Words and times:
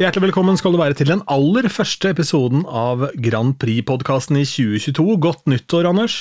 Hjertelig 0.00 0.30
velkommen 0.30 0.56
skal 0.56 0.72
du 0.72 0.78
være 0.80 0.96
til 0.96 1.10
den 1.10 1.20
aller 1.28 1.66
første 1.68 2.08
episoden 2.14 2.62
av 2.64 3.02
Grand 3.20 3.52
Prix-podkasten 3.60 4.38
i 4.40 4.46
2022. 4.48 5.04
Godt 5.20 5.42
nyttår, 5.52 5.84
Anders. 5.90 6.14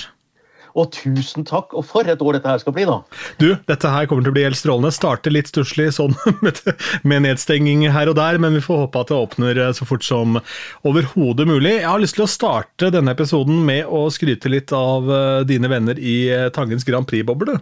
Og 0.75 0.89
tusen 0.91 1.48
takk, 1.48 1.71
og 1.71 1.86
for 1.88 2.04
et 2.12 2.20
år 2.20 2.36
dette 2.36 2.52
her 2.52 2.59
skal 2.59 2.76
bli, 2.76 2.84
da. 2.89 2.98
Du, 3.39 3.54
dette 3.71 3.94
her 3.94 4.09
kommer 4.12 4.27
til 4.27 4.34
å 4.34 4.36
bli 4.36 4.44
helt 4.50 4.59
strålende. 4.59 4.91
Starter 4.91 5.31
litt 5.31 5.48
stusslig 5.48 5.94
sånn 5.95 6.12
med 7.07 7.23
nedstenging 7.23 7.88
her 7.95 8.12
og 8.12 8.20
der, 8.20 8.41
men 8.44 8.59
vi 8.59 8.66
får 8.68 8.84
håpe 8.84 9.05
at 9.05 9.13
det 9.13 9.21
åpner 9.21 9.63
så 9.80 9.88
fort 9.88 10.04
som 10.04 10.41
overhodet 10.84 11.48
mulig. 11.48 11.77
Jeg 11.77 11.88
har 11.88 12.04
lyst 12.04 12.20
til 12.20 12.27
å 12.27 12.32
starte 12.36 12.91
denne 12.91 13.16
episoden 13.16 13.64
med 13.64 13.88
å 13.88 14.09
skryte 14.11 14.52
litt 14.52 14.75
av 14.75 15.08
eh, 15.08 15.41
dine 15.48 15.72
venner 15.72 16.03
i 16.03 16.25
eh, 16.27 16.50
Tangens 16.52 16.84
Grand 16.84 17.08
Prix-boble. 17.08 17.61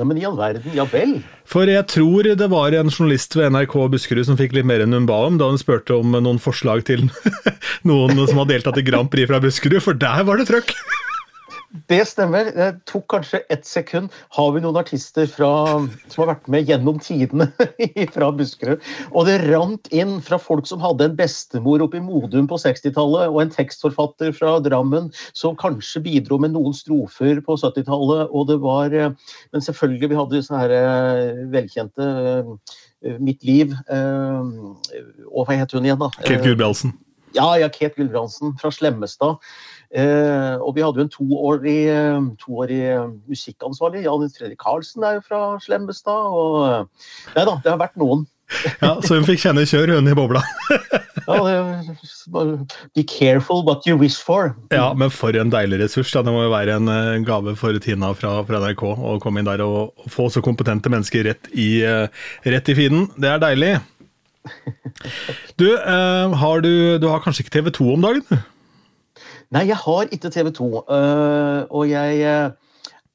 Ja, 0.00 0.06
men 0.08 0.16
i 0.16 0.22
all 0.24 0.38
verden, 0.38 0.72
ja 0.72 0.86
vel. 0.88 1.18
For 1.44 1.68
jeg 1.68 1.84
tror 1.92 2.24
det 2.24 2.46
var 2.48 2.72
en 2.72 2.88
journalist 2.88 3.36
ved 3.36 3.52
NRK 3.52 3.74
Buskerud 3.92 4.24
som 4.24 4.38
fikk 4.40 4.54
litt 4.56 4.64
mer 4.64 4.80
enn 4.80 4.96
hun 4.96 5.04
ba 5.08 5.18
om, 5.26 5.36
da 5.36 5.50
hun 5.50 5.60
spurte 5.60 5.98
om 5.98 6.16
noen 6.16 6.40
forslag 6.40 6.86
til 6.88 7.04
noen 7.90 8.16
som 8.24 8.40
har 8.40 8.48
deltatt 8.48 8.80
i 8.80 8.86
Grand 8.86 9.12
Prix 9.12 9.28
fra 9.28 9.42
Buskerud, 9.44 9.82
for 9.84 9.92
der 9.92 10.24
var 10.24 10.40
det 10.40 10.48
trøkk! 10.48 10.72
Det 11.88 12.02
stemmer. 12.04 12.50
Det 12.52 12.68
tok 12.88 13.06
kanskje 13.14 13.40
ett 13.52 13.64
sekund. 13.66 14.12
Har 14.36 14.50
vi 14.52 14.60
noen 14.60 14.76
artister 14.76 15.28
fra, 15.30 15.48
som 16.12 16.22
har 16.22 16.28
vært 16.34 16.48
med 16.52 16.68
gjennom 16.68 16.98
tidene 17.00 17.48
fra 18.14 18.28
Buskerud? 18.36 18.82
Og 19.12 19.28
det 19.28 19.38
rant 19.46 19.88
inn 19.94 20.18
fra 20.24 20.36
folk 20.40 20.68
som 20.68 20.82
hadde 20.84 21.08
en 21.08 21.16
bestemor 21.16 21.84
oppe 21.84 21.96
i 21.96 22.04
Modum 22.04 22.48
på 22.50 22.58
60-tallet, 22.60 23.32
og 23.32 23.40
en 23.40 23.54
tekstforfatter 23.54 24.34
fra 24.36 24.58
Drammen 24.64 25.08
som 25.38 25.56
kanskje 25.56 26.04
bidro 26.04 26.36
med 26.42 26.52
noen 26.56 26.76
strofer 26.76 27.40
på 27.44 27.56
70-tallet. 27.56 28.28
Og 28.28 28.50
det 28.52 28.58
var 28.60 28.92
Men 28.92 29.64
selvfølgelig, 29.64 30.10
vi 30.10 30.18
hadde 30.18 30.36
disse 30.36 30.58
her 30.64 30.74
eh, 30.76 31.46
velkjente 31.52 32.04
eh, 32.04 33.16
Mitt 33.18 33.42
liv 33.42 33.72
Og 33.90 35.40
hva 35.48 35.56
het 35.56 35.72
hun 35.74 35.88
igjen, 35.88 35.98
da? 35.98 36.10
Kate 36.20 36.44
Gulbrandsen. 36.44 36.92
Ja, 37.34 37.56
ja, 37.56 37.68
Kate 37.72 37.96
Gulbrandsen 37.96 38.52
fra 38.60 38.70
Slemmestad. 38.70 39.40
Eh, 39.92 40.54
og 40.64 40.72
vi 40.76 40.84
hadde 40.84 41.02
jo 41.02 41.04
en 41.04 41.12
toårig, 41.12 41.80
toårig 42.40 42.84
musikkansvarlig. 43.28 44.06
Jan 44.06 44.30
Fredrik 44.32 44.60
Karlsen 44.62 45.04
er 45.04 45.18
jo 45.18 45.26
fra 45.26 45.40
Slemmestad. 45.60 46.32
Og 46.32 47.34
nei 47.36 47.44
da, 47.44 47.58
det 47.60 47.74
har 47.74 47.82
vært 47.82 47.98
noen. 48.00 48.24
ja, 48.80 48.94
Så 49.04 49.16
hun 49.18 49.26
fikk 49.28 49.42
kjenne 49.44 49.66
kjør, 49.68 49.94
hun 49.98 50.08
i 50.08 50.16
bobla. 50.16 50.40
ja, 51.28 51.36
det, 51.44 52.44
Be 52.96 53.04
careful 53.04 53.62
what 53.68 53.84
you 53.88 53.98
wish 54.00 54.16
for. 54.24 54.54
Ja, 54.72 54.90
men 54.96 55.12
for 55.12 55.36
en 55.36 55.52
deilig 55.52 55.82
ressurs. 55.84 56.12
Da. 56.16 56.24
Det 56.24 56.32
må 56.32 56.46
jo 56.46 56.54
være 56.54 56.78
en 56.80 57.28
gave 57.28 57.56
for 57.60 57.76
Tina 57.84 58.14
fra, 58.16 58.38
fra 58.48 58.62
NRK 58.64 58.86
å 58.96 59.18
komme 59.22 59.44
inn 59.44 59.50
der 59.50 59.64
og, 59.66 59.92
og, 59.92 60.08
få 60.12 60.30
så 60.32 60.44
kompetente 60.44 60.92
mennesker 60.92 61.28
rett 61.28 61.52
i, 61.52 61.70
rett 62.48 62.72
i 62.72 62.78
feeden. 62.80 63.10
Det 63.20 63.34
er 63.34 63.44
deilig. 63.44 63.74
Du, 65.60 65.68
eh, 65.76 66.32
har 66.40 66.62
du, 66.64 66.98
du 66.98 67.04
har 67.06 67.20
kanskje 67.22 67.44
ikke 67.44 67.52
TV2 67.60 67.92
om 67.92 68.02
dagen? 68.02 68.40
Nei, 69.52 69.66
jeg 69.68 69.76
har 69.76 70.12
ikke 70.14 70.30
TV2. 70.32 70.66
Uh, 70.88 71.62
og 71.68 71.84
jeg 71.90 72.22
uh, 72.24 72.52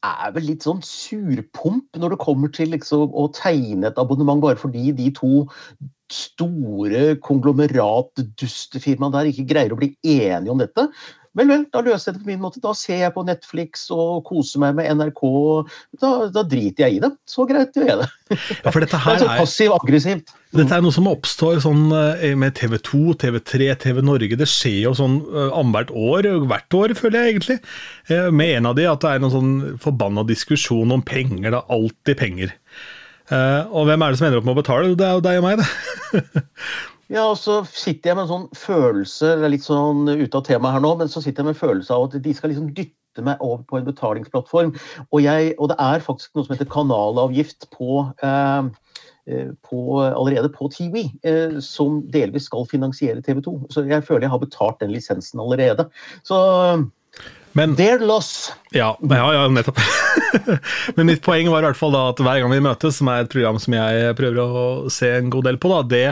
er 0.05 0.33
vel 0.35 0.45
litt 0.51 0.65
sånn 0.67 0.83
surpomp 0.85 1.97
når 1.97 2.13
det 2.13 2.19
kommer 2.21 2.51
til 2.53 2.69
liksom, 2.75 3.09
å 3.09 3.27
tegne 3.33 3.89
et 3.89 4.01
abonnement 4.01 4.43
bare 4.43 4.59
fordi 4.61 4.91
de 4.97 5.09
to 5.17 5.47
store 6.13 7.17
konglomerat-dustefirmaene 7.25 9.15
der 9.17 9.31
ikke 9.31 9.47
greier 9.49 9.73
å 9.73 9.79
bli 9.79 9.91
enige 10.05 10.53
om 10.53 10.61
dette. 10.61 10.87
Vel, 11.37 11.51
vel, 11.51 11.63
da 11.69 11.83
løser 11.85 12.09
jeg 12.09 12.17
det 12.17 12.23
på 12.23 12.31
min 12.31 12.41
måte. 12.41 12.61
Da 12.63 12.71
ser 12.73 13.03
jeg 13.03 13.13
på 13.13 13.23
Netflix 13.27 13.85
og 13.93 14.23
koser 14.25 14.61
meg 14.63 14.73
med 14.79 14.89
NRK. 14.97 15.21
Da, 16.01 16.09
da 16.33 16.43
driter 16.49 16.87
jeg 16.87 16.97
i 16.97 17.03
det. 17.03 17.11
Så 17.29 17.45
greit 17.49 17.77
gjør 17.77 17.91
jeg 17.91 18.01
det. 18.03 18.09
Ja, 18.27 18.71
det 18.73 18.87
er 18.91 19.21
så 19.21 19.27
passiv-aggressivt. 19.37 20.33
Dette 20.57 20.75
er 20.75 20.83
noe 20.83 20.95
som 20.95 21.07
oppstår 21.07 21.61
sånn 21.63 21.85
eh, 21.95 22.33
med 22.39 22.55
TV 22.57 22.75
2, 22.83 23.01
TV 23.21 23.37
3, 23.43 23.69
TV 23.83 24.01
Norge. 24.03 24.39
Det 24.39 24.49
skjer 24.49 24.81
jo 24.87 24.95
sånn 24.97 25.19
eh, 25.27 25.53
annethvert 25.55 25.93
år, 25.93 26.29
hvert 26.49 26.77
år, 26.81 26.95
føler 26.97 27.19
jeg 27.19 27.35
egentlig. 27.35 27.57
Eh, 28.09 28.27
med 28.33 28.57
en 28.57 28.69
av 28.71 28.77
de 28.79 28.89
at 28.89 29.03
det 29.03 29.13
er 29.13 29.23
noen 29.23 29.35
sånn 29.37 29.55
forbanna 29.83 30.25
diskusjon 30.27 30.91
om 30.95 31.05
penger. 31.05 31.51
Det 31.51 31.61
er 31.61 31.77
alltid 31.77 32.19
penger. 32.19 32.55
Og 33.27 33.89
hvem 33.89 34.03
er 34.03 34.13
det 34.13 34.19
som 34.19 34.29
ender 34.29 34.39
opp 34.39 34.45
med 34.47 34.55
å 34.55 34.61
betale? 34.61 34.93
Det 34.95 35.03
er 35.03 35.17
jo 35.17 35.23
deg 35.25 35.41
og 35.41 35.49
meg, 35.49 35.59
det. 35.59 36.45
Ja, 37.07 37.29
og 37.31 37.37
så 37.39 37.61
sitter 37.71 38.11
jeg 38.11 38.17
med 38.17 38.25
en 38.25 38.31
sånn 38.33 38.47
følelse 38.57 39.35
det 39.39 39.47
er 39.47 39.53
litt 39.53 39.65
sånn 39.65 40.09
ute 40.09 40.39
av 40.39 40.43
temaet 40.47 40.75
her 40.75 40.83
nå, 40.83 40.93
men 40.99 41.11
så 41.11 41.23
sitter 41.23 41.41
jeg 41.41 41.47
med 41.47 41.55
en 41.55 41.61
følelse 41.61 41.95
av 41.95 42.07
at 42.09 42.17
de 42.25 42.33
skal 42.35 42.51
liksom 42.51 42.73
dytte 42.75 43.23
meg 43.23 43.39
over 43.43 43.63
på 43.69 43.79
en 43.79 43.87
betalingsplattform. 43.87 44.73
Og, 45.07 45.21
jeg, 45.23 45.53
og 45.57 45.71
det 45.71 45.77
er 45.81 46.03
faktisk 46.03 46.35
noe 46.35 46.45
som 46.45 46.53
heter 46.53 46.69
kanalavgift 46.73 47.69
på, 47.73 48.03
eh, 48.27 49.47
på 49.65 49.79
allerede 50.03 50.51
på 50.53 50.67
TV, 50.75 51.07
eh, 51.23 51.57
som 51.63 52.03
delvis 52.13 52.49
skal 52.51 52.67
finansiere 52.69 53.23
TV 53.23 53.39
2. 53.47 53.55
Så 53.73 53.87
jeg 53.87 54.05
føler 54.05 54.27
jeg 54.27 54.35
har 54.35 54.43
betalt 54.43 54.83
den 54.83 54.93
lisensen 54.93 55.41
allerede. 55.41 55.87
Så 56.27 56.37
men, 57.57 57.75
Their 57.79 58.03
loss. 58.05 58.51
Ja, 58.75 58.91
ja, 59.01 59.25
ja 59.33 59.47
nettopp. 59.51 59.79
Men 60.95 61.07
mitt 61.09 61.23
poeng 61.25 61.49
var 61.49 61.63
i 61.63 61.69
hvert 61.69 61.79
fall 61.79 61.93
da 61.95 62.03
at 62.11 62.21
hver 62.21 62.41
gang 62.43 62.51
vi 62.51 62.59
møtes, 62.63 62.99
som 62.99 63.09
er 63.11 63.23
et 63.23 63.31
program 63.31 63.59
som 63.61 63.75
jeg 63.77 64.15
prøver 64.19 64.39
å 64.41 64.63
se 64.93 65.09
en 65.17 65.31
god 65.33 65.47
del 65.47 65.59
på, 65.61 65.71
da, 65.71 65.79
det 65.87 66.03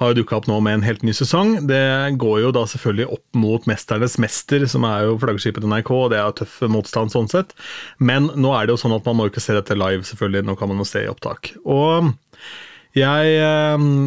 har 0.00 0.10
jo 0.10 0.18
dukka 0.20 0.40
opp 0.40 0.48
nå 0.50 0.58
med 0.64 0.80
en 0.80 0.86
helt 0.86 1.04
ny 1.06 1.14
sesong. 1.16 1.54
Det 1.70 1.82
går 2.20 2.40
jo 2.44 2.54
da 2.56 2.66
selvfølgelig 2.68 3.08
opp 3.16 3.40
mot 3.40 3.68
'Mesternes 3.70 4.18
mester', 4.22 4.66
som 4.70 4.84
er 4.88 5.06
jo 5.08 5.18
flaggskipet 5.22 5.64
til 5.64 5.72
NRK, 5.72 5.92
og 5.96 6.10
det 6.12 6.20
er 6.20 6.34
tøff 6.42 6.58
motstand 6.68 7.14
sånn 7.14 7.30
sett. 7.30 7.54
Men 7.98 8.28
nå 8.34 8.52
er 8.56 8.66
det 8.66 8.76
jo 8.76 8.82
sånn 8.84 8.96
at 8.96 9.06
man 9.08 9.20
må 9.20 9.30
ikke 9.30 9.44
se 9.44 9.56
dette 9.56 9.78
live, 9.78 10.04
selvfølgelig. 10.08 10.46
Nå 10.50 10.58
kan 10.58 10.72
man 10.72 10.82
jo 10.82 10.88
se 10.88 11.04
i 11.04 11.10
opptak. 11.10 11.54
Og 11.64 12.12
jeg 12.96 13.36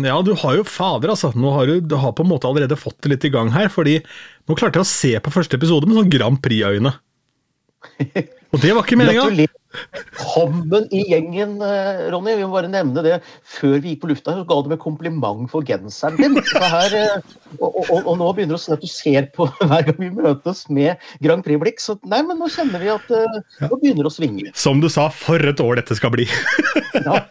Ja, 0.08 0.18
du 0.26 0.34
har 0.42 0.58
jo 0.60 0.68
fader, 0.68 1.14
altså. 1.14 1.32
Nå 1.38 1.54
har 1.56 1.70
du, 1.70 1.80
du 1.80 1.96
har 2.02 2.16
på 2.16 2.26
en 2.26 2.32
måte 2.34 2.50
allerede 2.50 2.80
fått 2.80 3.00
det 3.06 3.14
litt 3.14 3.28
i 3.30 3.34
gang 3.34 3.54
her. 3.56 3.72
fordi 3.72 4.00
nå 4.50 4.58
klarte 4.60 4.82
jeg 4.82 4.88
å 4.88 4.92
se 4.92 5.12
på 5.24 5.32
første 5.32 5.56
episode 5.60 5.88
med 5.88 6.00
sånn 6.00 6.12
Grand 6.12 6.42
Prix-øyne. 6.44 6.92
Og 8.54 8.62
det 8.62 8.74
var 8.76 8.86
ikke 8.86 8.98
meninga. 9.02 9.50
Velkommen 9.74 10.84
i 10.94 11.00
gjengen, 11.10 11.56
eh, 11.66 12.04
Ronny. 12.14 12.36
Vi 12.38 12.46
må 12.46 12.54
bare 12.54 12.70
nevne 12.70 13.02
det. 13.02 13.16
Før 13.50 13.80
vi 13.82 13.94
gikk 13.94 14.04
på 14.04 14.10
lufta, 14.12 14.36
så 14.38 14.44
ga 14.46 14.58
du 14.62 14.70
meg 14.70 14.80
kompliment 14.84 15.50
for 15.50 15.66
genseren 15.66 16.20
din. 16.20 16.38
Her, 16.62 16.94
eh, 16.94 17.34
og, 17.58 17.80
og, 17.82 17.96
og, 18.04 18.12
nå 18.20 18.28
begynner 18.38 18.54
det 18.54 18.60
å 18.60 18.62
si 18.62 18.76
at 18.76 18.86
du 18.86 18.92
ser 18.92 19.32
på 19.34 19.48
hver 19.64 19.88
gang 19.90 19.98
vi 19.98 20.12
møtes 20.14 20.68
med 20.70 21.02
Grand 21.26 21.46
Prix-blikk. 21.46 21.82
Så 21.82 21.98
nei, 22.06 22.22
men 22.28 22.38
nå 22.38 22.52
kjenner 22.54 22.84
vi 22.84 22.94
at 22.94 23.10
uh, 23.10 23.42
nå 23.66 23.72
begynner 23.82 24.06
det 24.06 24.12
å 24.12 24.14
svinge. 24.14 24.54
Som 24.54 24.84
du 24.84 24.90
sa, 24.94 25.10
for 25.10 25.42
et 25.42 25.66
år 25.66 25.82
dette 25.82 25.98
skal 25.98 26.14
bli. 26.14 26.30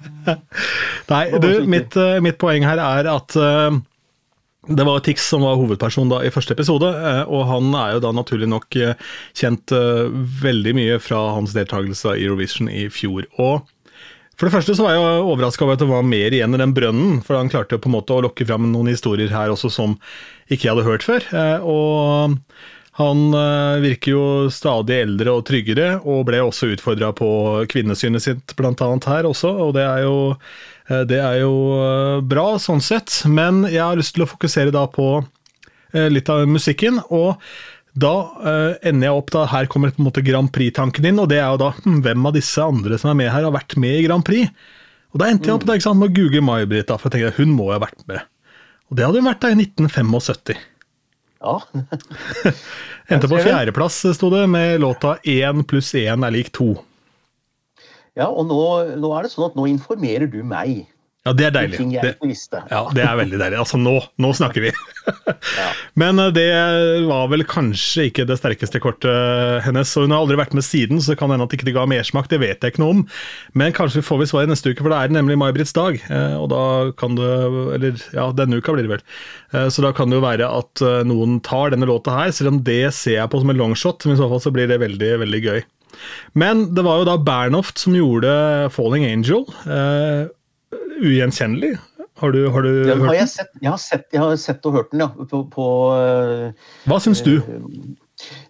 nei, 1.13 1.25
du, 1.39 1.51
mitt, 1.71 1.95
mitt, 2.27 2.41
poeng 2.43 2.67
her 2.67 2.83
er 2.83 3.13
at 3.15 3.39
uh, 3.39 3.71
det 4.69 4.85
var 4.87 5.01
Tix 5.03 5.25
som 5.27 5.43
var 5.43 5.59
hovedperson 5.59 6.11
da 6.13 6.21
i 6.23 6.31
første 6.31 6.55
episode, 6.55 6.87
eh, 6.87 7.23
og 7.27 7.49
han 7.49 7.73
er 7.75 7.97
jo 7.97 8.03
da 8.05 8.13
naturlig 8.15 8.47
nok 8.51 8.77
eh, 8.79 8.99
kjent 9.35 9.75
eh, 9.75 10.11
veldig 10.43 10.75
mye 10.79 10.99
fra 11.03 11.19
hans 11.35 11.55
deltakelse 11.57 12.15
i 12.15 12.29
Eurovision 12.29 12.71
i 12.71 12.87
fjor. 12.93 13.27
Og 13.43 13.67
for 14.39 14.47
det 14.47 14.55
første 14.55 14.77
så 14.79 14.87
var 14.87 14.95
jeg 14.95 15.25
overraska 15.27 15.67
over 15.67 15.75
at 15.75 15.83
det 15.83 15.91
var 15.91 16.07
mer 16.07 16.35
igjen 16.35 16.55
i 16.55 16.63
den 16.63 16.75
brønnen, 16.77 17.19
for 17.27 17.41
han 17.41 17.51
klarte 17.51 17.75
jo 17.75 17.83
på 17.83 17.91
en 17.91 17.97
måte 17.97 18.15
å 18.15 18.23
lokke 18.29 18.47
fram 18.47 18.71
noen 18.71 18.93
historier 18.93 19.35
her 19.35 19.51
også 19.51 19.71
som 19.71 19.99
ikke 20.47 20.69
jeg 20.69 20.73
hadde 20.73 20.87
hørt 20.87 21.07
før. 21.07 21.27
Og 21.67 22.39
han 22.99 23.33
virker 23.81 24.13
jo 24.13 24.25
stadig 24.53 24.99
eldre 25.07 25.33
og 25.33 25.47
tryggere, 25.49 25.95
og 26.05 26.27
ble 26.29 26.43
også 26.45 26.69
utfordra 26.75 27.09
på 27.17 27.29
kvinnesynet 27.73 28.21
sitt 28.21 28.53
blant 28.59 28.83
annet 28.85 29.09
her 29.09 29.29
også, 29.31 29.49
og 29.65 29.73
det 29.79 29.87
er 29.87 30.03
jo 30.05 30.17
Eh, 30.93 31.05
det 31.09 31.21
er 31.21 31.43
jo 31.43 31.53
eh, 31.79 32.23
bra 32.27 32.57
sånn 32.61 32.83
sett, 32.85 33.23
men 33.31 33.65
jeg 33.69 33.83
har 33.83 33.99
lyst 33.99 34.17
til 34.17 34.27
å 34.27 34.31
fokusere 34.31 34.75
da 34.75 34.87
på 34.91 35.15
eh, 35.21 36.09
litt 36.13 36.31
av 36.33 36.47
musikken. 36.49 37.01
og 37.11 37.39
da 37.93 38.09
ender 38.81 39.05
jeg 39.05 39.17
opp 39.19 39.27
da, 39.35 39.41
Her 39.53 39.67
kommer 39.69 39.91
på 39.93 40.01
en 40.01 40.07
måte 40.07 40.23
Grand 40.25 40.49
Prix-tanken 40.49 41.05
inn, 41.11 41.19
og 41.21 41.27
det 41.29 41.43
er 41.43 41.51
jo 41.53 41.59
da 41.61 41.75
hm, 41.77 41.99
hvem 42.07 42.25
av 42.25 42.33
disse 42.33 42.65
andre 42.65 42.97
som 42.97 43.11
er 43.11 43.19
med 43.19 43.29
her, 43.29 43.45
har 43.45 43.53
vært 43.53 43.77
med 43.77 43.99
i 43.99 44.07
Grand 44.07 44.25
Prix? 44.25 44.49
Og 45.13 45.21
Da 45.21 45.29
endte 45.29 45.51
jeg 45.51 45.59
opp 45.59 45.67
da, 45.69 45.77
ikke 45.77 45.85
sant, 45.91 46.01
med 46.01 46.09
å 46.09 46.17
google 46.17 46.41
May-Britt, 46.41 46.89
for 46.89 47.11
jeg 47.11 47.19
tenkte 47.19 47.43
hun 47.45 47.53
må 47.53 47.67
jo 47.69 47.75
ha 47.77 47.83
vært 47.83 48.07
med. 48.09 48.25
Og 48.89 48.97
det 48.97 49.05
hadde 49.05 49.21
hun 49.21 49.29
vært 49.29 49.45
da 49.45 49.51
i 49.53 49.59
1975. 49.61 50.63
Ja. 51.43 51.59
Endte 53.13 53.29
på 53.29 53.41
fjerdeplass, 53.43 53.99
sto 54.17 54.31
det, 54.31 54.47
med 54.47 54.81
låta 54.81 55.17
'Én 55.27 55.65
pluss 55.67 55.93
én 55.99 56.27
er 56.27 56.31
lik 56.31 56.53
to'. 56.55 56.79
Ja, 58.15 58.29
og 58.29 58.47
nå, 58.47 58.61
nå, 59.01 59.11
er 59.17 59.25
det 59.25 59.33
sånn 59.33 59.49
at 59.49 59.57
nå 59.57 59.67
informerer 59.71 60.29
du 60.31 60.43
meg. 60.45 60.85
Ja, 61.23 61.31
det 61.39 61.45
er 61.47 61.53
deilig. 61.55 61.79
Ting 61.79 61.91
jeg 61.95 62.03
det, 62.03 62.27
visste. 62.27 62.65
Ja, 62.67 62.81
det 62.91 63.03
er 63.07 63.15
veldig 63.15 63.39
deilig. 63.39 63.59
Altså, 63.63 63.79
nå, 63.79 63.93
nå 64.19 64.31
snakker 64.35 64.65
vi! 64.65 64.73
ja. 65.61 65.69
Men 65.99 66.19
eh, 66.19 66.33
det 66.35 66.47
var 67.07 67.29
vel 67.31 67.45
kanskje 67.47 68.09
ikke 68.09 68.25
det 68.27 68.41
sterkeste 68.41 68.81
kortet 68.83 69.63
hennes. 69.63 69.93
og 69.95 70.09
Hun 70.09 70.17
har 70.17 70.25
aldri 70.25 70.41
vært 70.41 70.57
med 70.59 70.67
siden, 70.67 70.99
så 70.99 71.13
det 71.13 71.21
kan 71.21 71.31
hende 71.31 71.47
at 71.47 71.55
ikke 71.55 71.69
det 71.69 71.77
ga 71.77 71.87
mersmak. 71.87 72.27
Det 72.33 72.41
vet 72.43 72.67
jeg 72.67 72.75
ikke 72.75 72.83
noe 72.83 72.97
om. 72.97 73.05
Men 73.55 73.77
kanskje 73.77 74.03
får 74.03 74.19
vi 74.19 74.29
svar 74.33 74.51
neste 74.51 74.75
uke, 74.75 74.83
for 74.83 74.91
da 74.91 74.99
er 74.99 75.13
det 75.13 75.19
nemlig 75.21 75.39
May-Britts 75.45 75.77
dag. 75.79 76.01
Eh, 76.03 76.35
og 76.41 76.51
da 76.51 76.65
kan 76.99 77.15
det 77.21 77.31
Eller 77.79 78.03
ja, 78.17 78.27
denne 78.35 78.59
uka 78.59 78.75
blir 78.75 78.89
det 78.89 78.95
vel. 78.97 79.07
Eh, 79.55 79.71
så 79.71 79.87
da 79.87 79.95
kan 79.95 80.11
det 80.11 80.19
jo 80.19 80.27
være 80.27 80.51
at 80.51 80.87
noen 81.07 81.39
tar 81.47 81.71
denne 81.71 81.87
låta 81.87 82.19
her, 82.19 82.35
selv 82.35 82.57
om 82.57 82.63
det 82.67 82.89
ser 82.99 83.21
jeg 83.21 83.31
på 83.31 83.45
som 83.45 83.55
en 83.55 83.63
longshot. 83.63 84.11
Men 84.11 84.19
i 84.19 84.25
så 84.25 84.27
fall 84.27 84.43
så 84.43 84.57
blir 84.59 84.67
det 84.67 84.83
veldig, 84.83 85.15
veldig 85.23 85.47
gøy. 85.47 85.65
Men 86.35 86.73
det 86.75 86.83
var 86.83 86.99
jo 86.99 87.11
da 87.13 87.21
Bernhoft 87.21 87.79
som 87.79 87.95
gjorde 87.95 88.31
'Falling 88.75 89.07
Angel' 89.07 89.47
ugjenkjennelig. 91.01 91.75
Har 92.23 92.33
du, 92.35 92.45
har 92.55 92.63
du 92.63 92.71
ja, 92.87 92.95
hørt 92.95 93.09
har 93.09 93.15
den? 93.15 93.19
jeg, 93.23 93.29
sett, 93.33 93.51
jeg, 93.59 93.71
har 93.71 93.81
sett, 93.81 94.07
jeg 94.13 94.21
har 94.23 94.37
sett 94.39 94.67
og 94.69 94.77
hørt 94.77 94.93
den, 94.93 95.03
ja. 95.03 95.09
På, 95.31 95.43
på 95.51 95.67
eh, 95.97 96.71
Hva 96.87 97.01
syns 97.03 97.23
du? 97.25 97.39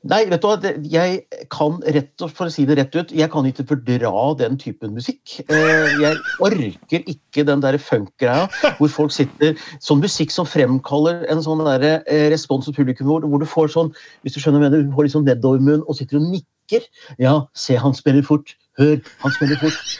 Nei, 0.04 0.18
vet 0.28 0.42
du 0.42 0.48
hva, 0.50 0.72
jeg 0.92 1.44
kan 1.52 1.78
rett 1.94 2.24
og 2.24 2.32
for 2.34 2.50
å 2.50 2.52
si 2.52 2.66
det 2.68 2.76
rett 2.76 2.96
ut, 2.98 3.12
jeg 3.16 3.30
kan 3.32 3.46
ikke 3.48 3.64
fordra 3.70 4.12
den 4.40 4.58
typen 4.60 4.92
musikk. 4.96 5.38
Eh, 5.46 5.94
Jeg 6.02 6.18
orker 6.44 7.06
ikke 7.08 7.46
den 7.48 7.62
der 7.64 7.78
funk-greia 7.80 8.48
hvor 8.78 8.92
folk 8.92 9.14
sitter 9.14 9.54
Sånn 9.80 10.02
musikk 10.02 10.34
som 10.34 10.48
fremkaller 10.48 11.22
en 11.32 11.40
sånn 11.44 11.62
der, 11.64 12.02
eh, 12.02 12.28
respons 12.34 12.68
hos 12.68 12.76
publikum, 12.76 13.08
hvor, 13.08 13.22
du 13.22 13.48
får 13.48 13.72
sånn 13.72 13.92
Hvis 14.26 14.36
du 14.36 14.42
skjønner 14.42 14.66
hva 14.66 14.72
du 14.74 14.82
får 14.92 15.08
liksom 15.08 15.22
sånn 15.22 15.30
nedovermunn 15.30 15.86
og 15.86 15.96
sitter 15.96 16.18
og 16.20 16.28
nikker. 16.34 16.84
Ja, 17.22 17.38
se, 17.56 17.78
han 17.78 17.94
spiller 17.96 18.26
fort. 18.26 18.56
Hør, 18.80 18.98
han 19.22 19.34
spiller 19.38 19.60
fort. 19.60 19.96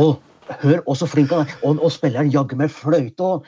Å, 0.00 0.12
hør, 0.62 0.80
også 0.90 1.08
flink 1.10 1.32
han 1.34 1.44
er. 1.44 1.54
Og, 1.62 1.78
og 1.82 1.92
spiller 1.94 2.22
han 2.22 2.32
jaggu 2.32 2.56
meg 2.58 2.72
fløyte 2.74 3.26
og 3.26 3.46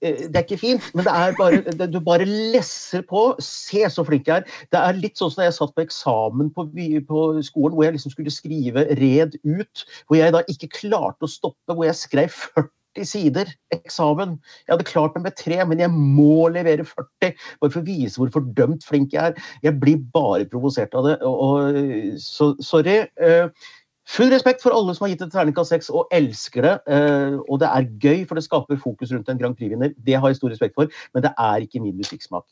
eh, 0.00 0.26
Det 0.26 0.34
er 0.34 0.44
ikke 0.46 0.60
fint, 0.60 0.90
men 0.94 1.06
det 1.06 1.14
er 1.14 1.36
bare, 1.38 1.62
det, 1.66 1.90
du 1.92 2.00
bare 2.04 2.28
lesser 2.28 3.04
på. 3.06 3.24
Se 3.44 3.84
så 3.92 4.04
flink 4.06 4.28
jeg 4.30 4.42
er. 4.42 4.58
Det 4.72 4.80
er 4.80 5.00
litt 5.00 5.20
sånn 5.20 5.32
som 5.32 5.42
da 5.42 5.48
jeg 5.48 5.58
satt 5.58 5.76
på 5.76 5.86
eksamen 5.86 6.50
på, 6.56 6.66
på 7.08 7.24
skolen, 7.46 7.76
hvor 7.76 7.86
jeg 7.86 7.96
liksom 7.96 8.14
skulle 8.16 8.34
skrive 8.34 8.86
red 9.00 9.38
ut. 9.46 9.86
Hvor 10.08 10.20
jeg 10.20 10.36
da 10.36 10.44
ikke 10.50 10.74
klarte 10.82 11.26
å 11.26 11.32
stoppe, 11.32 11.74
hvor 11.74 11.88
jeg 11.88 11.98
skrev 12.00 12.34
40 12.34 12.70
sider 13.06 13.50
eksamen. 13.74 14.34
Jeg 14.66 14.74
hadde 14.74 14.88
klart 14.88 15.14
meg 15.16 15.28
med 15.28 15.36
tre, 15.38 15.58
men 15.68 15.82
jeg 15.82 15.92
må 15.94 16.48
levere 16.52 16.86
40 16.86 17.36
bare 17.60 17.70
for 17.70 17.80
å 17.80 17.86
vise 17.86 18.18
hvor 18.18 18.32
fordømt 18.34 18.86
flink 18.86 19.14
jeg 19.14 19.30
er. 19.30 19.50
Jeg 19.62 19.78
blir 19.82 20.00
bare 20.14 20.48
provosert 20.50 20.96
av 20.98 21.06
det. 21.06 21.18
Og, 21.26 21.44
og, 21.46 22.18
så 22.22 22.52
sorry. 22.64 23.04
eh, 23.22 23.70
Full 24.10 24.30
respekt 24.32 24.62
for 24.64 24.74
alle 24.74 24.94
som 24.96 25.04
har 25.06 25.12
gitt 25.12 25.22
et 25.22 25.30
terningkast 25.32 25.70
seks 25.70 25.90
og 25.94 26.10
elsker 26.14 26.64
det. 26.66 26.72
eh, 26.90 27.36
og 27.46 27.60
det 27.62 27.68
er 27.68 27.86
gøy, 28.02 28.24
for 28.26 28.34
det 28.38 28.44
skaper 28.46 28.80
fokus 28.80 29.12
rundt 29.14 29.28
en 29.30 29.38
Grand 29.38 29.54
Prix-vinner. 29.58 29.92
Det 29.94 30.16
har 30.18 30.28
jeg 30.32 30.40
stor 30.40 30.50
respekt 30.50 30.74
for, 30.74 30.90
men 31.14 31.22
det 31.22 31.30
er 31.38 31.66
ikke 31.66 31.82
min 31.84 31.96
musikksmak. 32.00 32.46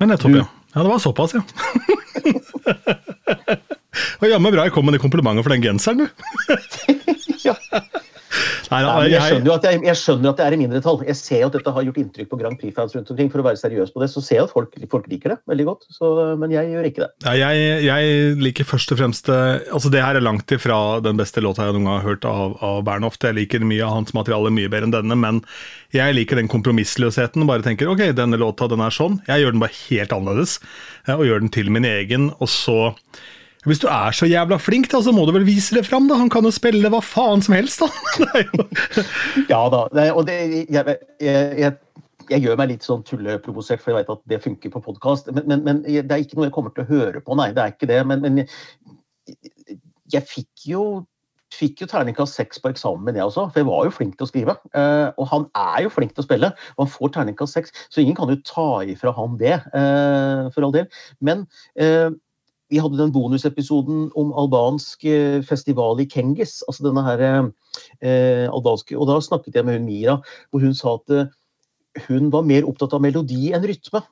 Ja, 0.00 0.06
nettopp, 0.08 0.36
ja. 0.36 0.46
Ja, 0.74 0.82
Det 0.82 0.90
var 0.92 0.98
såpass, 1.02 1.34
ja. 1.36 1.42
Og 4.20 4.28
jammen 4.28 4.52
bra 4.52 4.64
jeg 4.64 4.72
kom 4.72 4.84
med 4.84 4.96
det 4.96 5.00
komplimentet 5.02 5.44
for 5.44 5.52
den 5.52 5.64
genseren, 5.64 5.98
du. 6.04 6.06
Ja. 7.46 7.54
Nei, 8.72 8.80
da, 8.82 8.92
jeg, 9.06 9.22
skjønner 9.22 9.52
at 9.54 9.66
jeg, 9.68 9.80
jeg 9.86 9.98
skjønner 10.00 10.32
at 10.32 10.40
det 10.40 10.44
er 10.46 10.54
i 10.56 10.58
mindretall. 10.60 10.98
Jeg 11.06 11.18
ser 11.18 11.42
jo 11.42 11.48
at 11.50 11.56
dette 11.56 11.72
har 11.76 11.86
gjort 11.86 12.00
inntrykk 12.02 12.30
på 12.32 12.38
Grand 12.40 12.58
Prix-fans 12.60 12.96
rundt 12.96 13.12
omkring. 13.12 13.30
For 13.32 13.42
å 13.42 13.46
være 13.46 13.60
seriøs 13.60 13.92
på 13.94 14.02
det, 14.02 14.08
så 14.12 14.22
ser 14.24 14.40
jeg 14.40 14.48
at 14.48 14.54
folk, 14.54 14.74
folk 14.92 15.06
liker 15.12 15.34
det 15.34 15.38
veldig 15.52 15.66
godt. 15.68 15.86
Så, 15.94 16.10
men 16.40 16.54
jeg 16.54 16.72
gjør 16.72 16.88
ikke 16.90 17.04
det. 17.04 17.10
ja, 17.38 17.50
jeg, 17.54 17.84
jeg 17.86 18.40
liker 18.42 18.68
først 18.68 18.94
og 18.94 19.00
fremst 19.00 19.30
eh, 19.32 19.44
Altså, 19.76 19.92
det 19.92 20.02
her 20.02 20.18
er 20.18 20.24
langt 20.24 20.50
ifra 20.54 20.78
den 21.04 21.20
beste 21.20 21.42
låta 21.44 21.68
jeg 21.68 21.76
noen 21.76 21.88
gang 21.88 22.00
har 22.00 22.08
hørt 22.08 22.26
av, 22.28 22.56
av 22.64 22.82
Bernhoft. 22.88 23.28
Jeg 23.28 23.38
liker 23.38 23.66
mye 23.66 23.86
av 23.86 23.94
hans 24.00 24.14
materiale 24.16 24.52
mye 24.54 24.72
bedre 24.72 24.90
enn 24.90 24.96
denne, 24.96 25.20
men 25.20 25.40
jeg 25.94 26.16
liker 26.18 26.40
den 26.40 26.50
kompromissløsheten. 26.50 27.46
Bare 27.48 27.64
tenker 27.66 27.92
ok, 27.92 28.08
denne 28.16 28.40
låta 28.40 28.70
den 28.72 28.82
er 28.84 28.94
sånn. 28.94 29.20
Jeg 29.30 29.44
gjør 29.44 29.56
den 29.56 29.62
bare 29.62 29.78
helt 29.86 30.14
annerledes, 30.16 30.58
eh, 31.06 31.14
og 31.14 31.26
gjør 31.28 31.44
den 31.44 31.54
til 31.54 31.72
min 31.74 31.86
egen. 31.86 32.30
Og 32.40 32.50
så 32.50 32.78
Hvis 33.66 33.80
du 33.82 33.88
er 33.90 34.14
så 34.14 34.28
jævla 34.30 34.58
flink, 34.62 34.90
da, 34.92 35.00
så 35.02 35.12
må 35.14 35.24
du 35.26 35.32
vel 35.34 35.46
vise 35.46 35.74
det 35.74 35.86
fram, 35.88 36.06
da. 36.10 36.18
Han 36.20 36.30
kan 36.32 36.46
jo 36.46 36.54
spille 36.54 36.90
hva 36.92 37.02
faen 37.02 37.42
som 37.42 37.56
helst, 37.56 37.82
da. 37.82 37.90
Ja 39.52 39.64
da. 39.72 39.86
Og 40.12 40.22
det, 40.28 40.36
jeg, 40.70 40.94
jeg, 41.20 41.58
jeg, 41.58 41.72
jeg 42.30 42.44
gjør 42.44 42.60
meg 42.60 42.72
litt 42.74 42.86
sånn 42.86 43.04
tulleprovosert, 43.06 43.82
for 43.82 43.92
jeg 43.92 44.02
vet 44.02 44.14
at 44.14 44.22
det 44.30 44.42
funker 44.44 44.72
på 44.74 44.84
podkast. 44.86 45.30
Men, 45.34 45.50
men, 45.50 45.66
men 45.66 45.82
det 45.86 46.06
er 46.06 46.22
ikke 46.22 46.38
noe 46.38 46.48
jeg 46.48 46.56
kommer 46.56 46.74
til 46.76 46.86
å 46.86 46.90
høre 46.90 47.22
på, 47.24 47.36
nei. 47.38 47.50
Det 47.56 47.62
er 47.64 47.74
ikke 47.74 47.90
det. 47.90 48.00
Men, 48.08 48.24
men 48.24 48.40
jeg, 50.12 50.24
fikk 50.26 50.70
jo 50.70 50.86
fikk 51.56 51.84
jo 51.84 51.88
terningkast 51.88 52.36
seks 52.36 52.60
på 52.60 52.68
eksamen, 52.72 53.16
jeg 53.16 53.24
også, 53.24 53.46
for 53.52 53.62
jeg 53.62 53.68
var 53.68 53.86
jo 53.86 53.94
flink 53.94 54.16
til 54.18 54.26
å 54.26 54.28
skrive. 54.28 54.56
Eh, 54.76 55.08
og 55.14 55.28
han 55.30 55.46
er 55.56 55.86
jo 55.86 55.92
flink 55.94 56.12
til 56.12 56.24
å 56.24 56.26
spille, 56.26 56.50
og 56.74 56.82
han 56.82 56.92
får 56.92 57.12
terningkast 57.14 57.56
seks, 57.56 57.74
så 57.88 58.02
ingen 58.02 58.18
kan 58.18 58.32
jo 58.32 58.38
ta 58.44 58.68
ifra 58.84 59.14
han 59.16 59.38
det, 59.40 59.54
eh, 59.54 60.42
for 60.52 60.66
all 60.66 60.74
del. 60.74 60.90
Men 61.24 61.46
eh, 61.80 62.10
vi 62.72 62.80
hadde 62.82 62.98
den 62.98 63.12
bonusepisoden 63.14 64.10
om 64.18 64.32
albansk 64.38 65.04
eh, 65.06 65.38
festival 65.46 66.00
i 66.02 66.08
Kengis, 66.10 66.60
altså 66.66 66.88
denne 66.88 67.04
her 67.06 67.24
eh, 67.28 68.46
albanske, 68.50 68.98
og 68.98 69.10
da 69.10 69.20
snakket 69.22 69.58
jeg 69.58 69.66
med 69.66 69.78
hun 69.78 69.88
Mira, 69.88 70.18
hvor 70.50 70.64
hun 70.64 70.74
sa 70.74 70.96
at 70.98 71.14
eh, 71.14 71.32
hun 72.08 72.30
var 72.32 72.46
mer 72.46 72.66
opptatt 72.68 72.94
av 72.96 73.04
melodi 73.04 73.52
enn 73.56 73.64
rytme. 73.66 74.02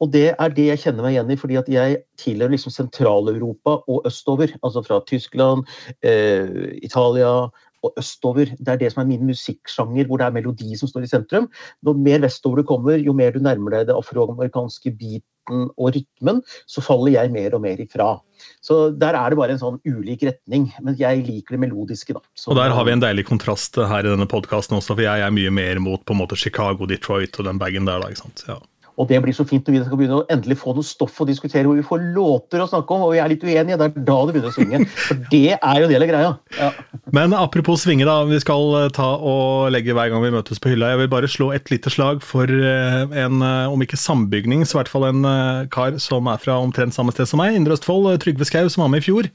Og 0.00 0.08
det 0.14 0.30
er 0.32 0.52
det 0.56 0.66
jeg 0.70 0.82
kjenner 0.84 1.04
meg 1.04 1.14
igjen 1.14 1.32
i, 1.32 1.38
fordi 1.38 1.58
at 1.60 1.68
jeg 1.70 1.98
tilhører 2.18 2.54
liksom 2.54 2.72
Sentral-Europa 2.74 3.76
og 3.84 4.06
østover. 4.08 4.54
Altså 4.64 4.82
fra 4.86 5.02
Tyskland, 5.06 5.66
eh, 6.02 6.78
Italia 6.80 7.50
og 7.84 8.00
østover. 8.00 8.54
Det 8.58 8.68
er 8.68 8.80
det 8.80 8.92
som 8.92 9.02
er 9.02 9.10
min 9.10 9.26
musikksjanger, 9.28 10.06
hvor 10.08 10.20
det 10.20 10.26
er 10.26 10.36
melodi 10.36 10.76
som 10.76 10.88
står 10.88 11.04
i 11.04 11.12
sentrum. 11.12 11.48
Jo 11.86 11.94
mer 11.96 12.24
vestover 12.24 12.60
du 12.60 12.68
kommer, 12.68 12.96
jo 12.96 13.12
mer 13.16 13.32
du 13.32 13.40
nærmer 13.40 13.76
deg 13.76 13.88
det 13.88 13.96
afroamerikanske 13.96 14.92
beaten 15.40 15.70
og 15.76 15.94
rytmen, 15.94 16.42
så 16.66 16.82
faller 16.82 17.12
jeg 17.14 17.32
mer 17.32 17.54
og 17.54 17.62
mer 17.62 17.80
ifra. 17.80 18.20
Så 18.62 18.90
der 18.96 19.14
er 19.14 19.30
det 19.30 19.36
bare 19.38 19.52
en 19.52 19.60
sånn 19.60 19.80
ulik 19.84 20.22
retning. 20.22 20.72
Men 20.80 20.96
jeg 20.96 21.24
liker 21.26 21.56
det 21.56 21.60
melodiske, 21.60 22.14
da. 22.14 22.20
Så, 22.34 22.50
Og 22.50 22.56
der 22.56 22.70
har 22.70 22.84
vi 22.84 22.92
en 22.92 23.02
deilig 23.02 23.26
kontrast 23.28 23.76
her 23.76 24.04
i 24.04 24.10
denne 24.10 24.28
podkasten 24.28 24.76
også, 24.76 24.94
for 24.94 25.04
jeg 25.04 25.20
er 25.20 25.30
mye 25.30 25.50
mer 25.50 25.80
mot 25.80 26.04
på 26.04 26.14
en 26.14 26.22
måte 26.22 26.36
Chicago, 26.36 26.86
Detroit 26.86 27.36
og 27.38 27.44
den 27.44 27.58
bagen 27.58 27.88
der, 27.88 28.00
da. 28.00 28.08
ikke 28.08 28.24
sant? 28.24 28.44
Ja. 28.48 28.58
Og 29.00 29.08
det 29.08 29.20
blir 29.24 29.36
så 29.36 29.46
fint 29.48 29.64
når 29.64 29.74
vi 29.74 29.80
skal 29.86 30.00
begynne 30.00 30.18
å 30.20 30.26
endelig 30.32 30.58
få 30.60 30.74
noe 30.76 30.84
stoff 30.84 31.22
å 31.22 31.26
diskutere, 31.28 31.64
hvor 31.64 31.78
vi 31.78 31.86
får 31.86 32.02
låter 32.12 32.60
å 32.60 32.68
snakke 32.68 32.96
om, 32.96 33.06
og 33.06 33.14
vi 33.14 33.20
er 33.22 33.32
litt 33.32 33.44
uenige. 33.46 33.78
Det 33.80 33.86
er 33.86 33.94
da 33.96 34.16
det 34.26 34.34
begynner 34.34 34.50
å 34.50 34.56
svinge. 34.56 34.82
For 35.06 35.22
det 35.32 35.56
er 35.56 35.80
jo 35.80 35.86
en 35.86 35.92
del 35.94 36.04
av 36.04 36.10
greia. 36.10 36.32
Ja. 36.58 36.70
Men 37.16 37.34
apropos 37.36 37.86
svinge, 37.86 38.04
da. 38.08 38.18
Vi 38.28 38.40
skal 38.42 38.76
eh, 38.82 38.90
ta 38.94 39.08
og 39.16 39.70
legge 39.72 39.96
hver 39.96 40.12
gang 40.12 40.24
vi 40.24 40.32
møtes 40.34 40.60
på 40.60 40.74
hylla. 40.74 40.92
Jeg 40.92 41.02
vil 41.02 41.12
bare 41.14 41.30
slå 41.30 41.50
et 41.56 41.72
lite 41.72 41.92
slag 41.92 42.20
for 42.26 42.50
eh, 42.50 43.00
en, 43.24 43.40
eh, 43.46 43.72
om 43.72 43.80
ikke 43.84 43.98
sambygning, 44.00 44.66
så 44.66 44.76
i 44.76 44.80
hvert 44.82 44.92
fall 44.92 45.08
en 45.08 45.24
kar 45.72 45.96
som 46.02 46.28
er 46.30 46.40
fra 46.42 46.58
omtrent 46.60 46.94
samme 46.96 47.14
sted 47.14 47.28
som 47.30 47.40
meg, 47.40 47.56
Indre 47.56 47.78
Østfold, 47.78 48.10
Trygve 48.22 48.46
Skau, 48.48 48.68
som 48.72 48.84
var 48.84 48.92
med 48.92 49.02
i 49.02 49.08
fjor. 49.08 49.30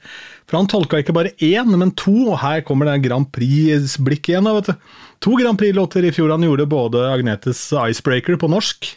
For 0.46 0.60
han 0.60 0.70
tolka 0.70 1.02
ikke 1.02 1.16
bare 1.16 1.34
én, 1.44 1.74
men 1.74 1.94
to, 1.98 2.14
og 2.30 2.40
her 2.44 2.62
kommer 2.68 2.90
det 2.90 3.02
Grand 3.08 3.28
Prix-blikk 3.34 4.30
igjen. 4.30 4.46
da, 4.46 4.56
vet 4.60 4.70
du. 4.70 5.02
To 5.26 5.36
Grand 5.40 5.58
Prix-låter 5.58 6.06
i 6.06 6.14
fjor. 6.14 6.30
Han 6.34 6.46
gjorde 6.46 6.68
både 6.70 7.08
Agnetes 7.10 7.68
Icebreaker 7.74 8.38
på 8.40 8.50
norsk, 8.52 8.92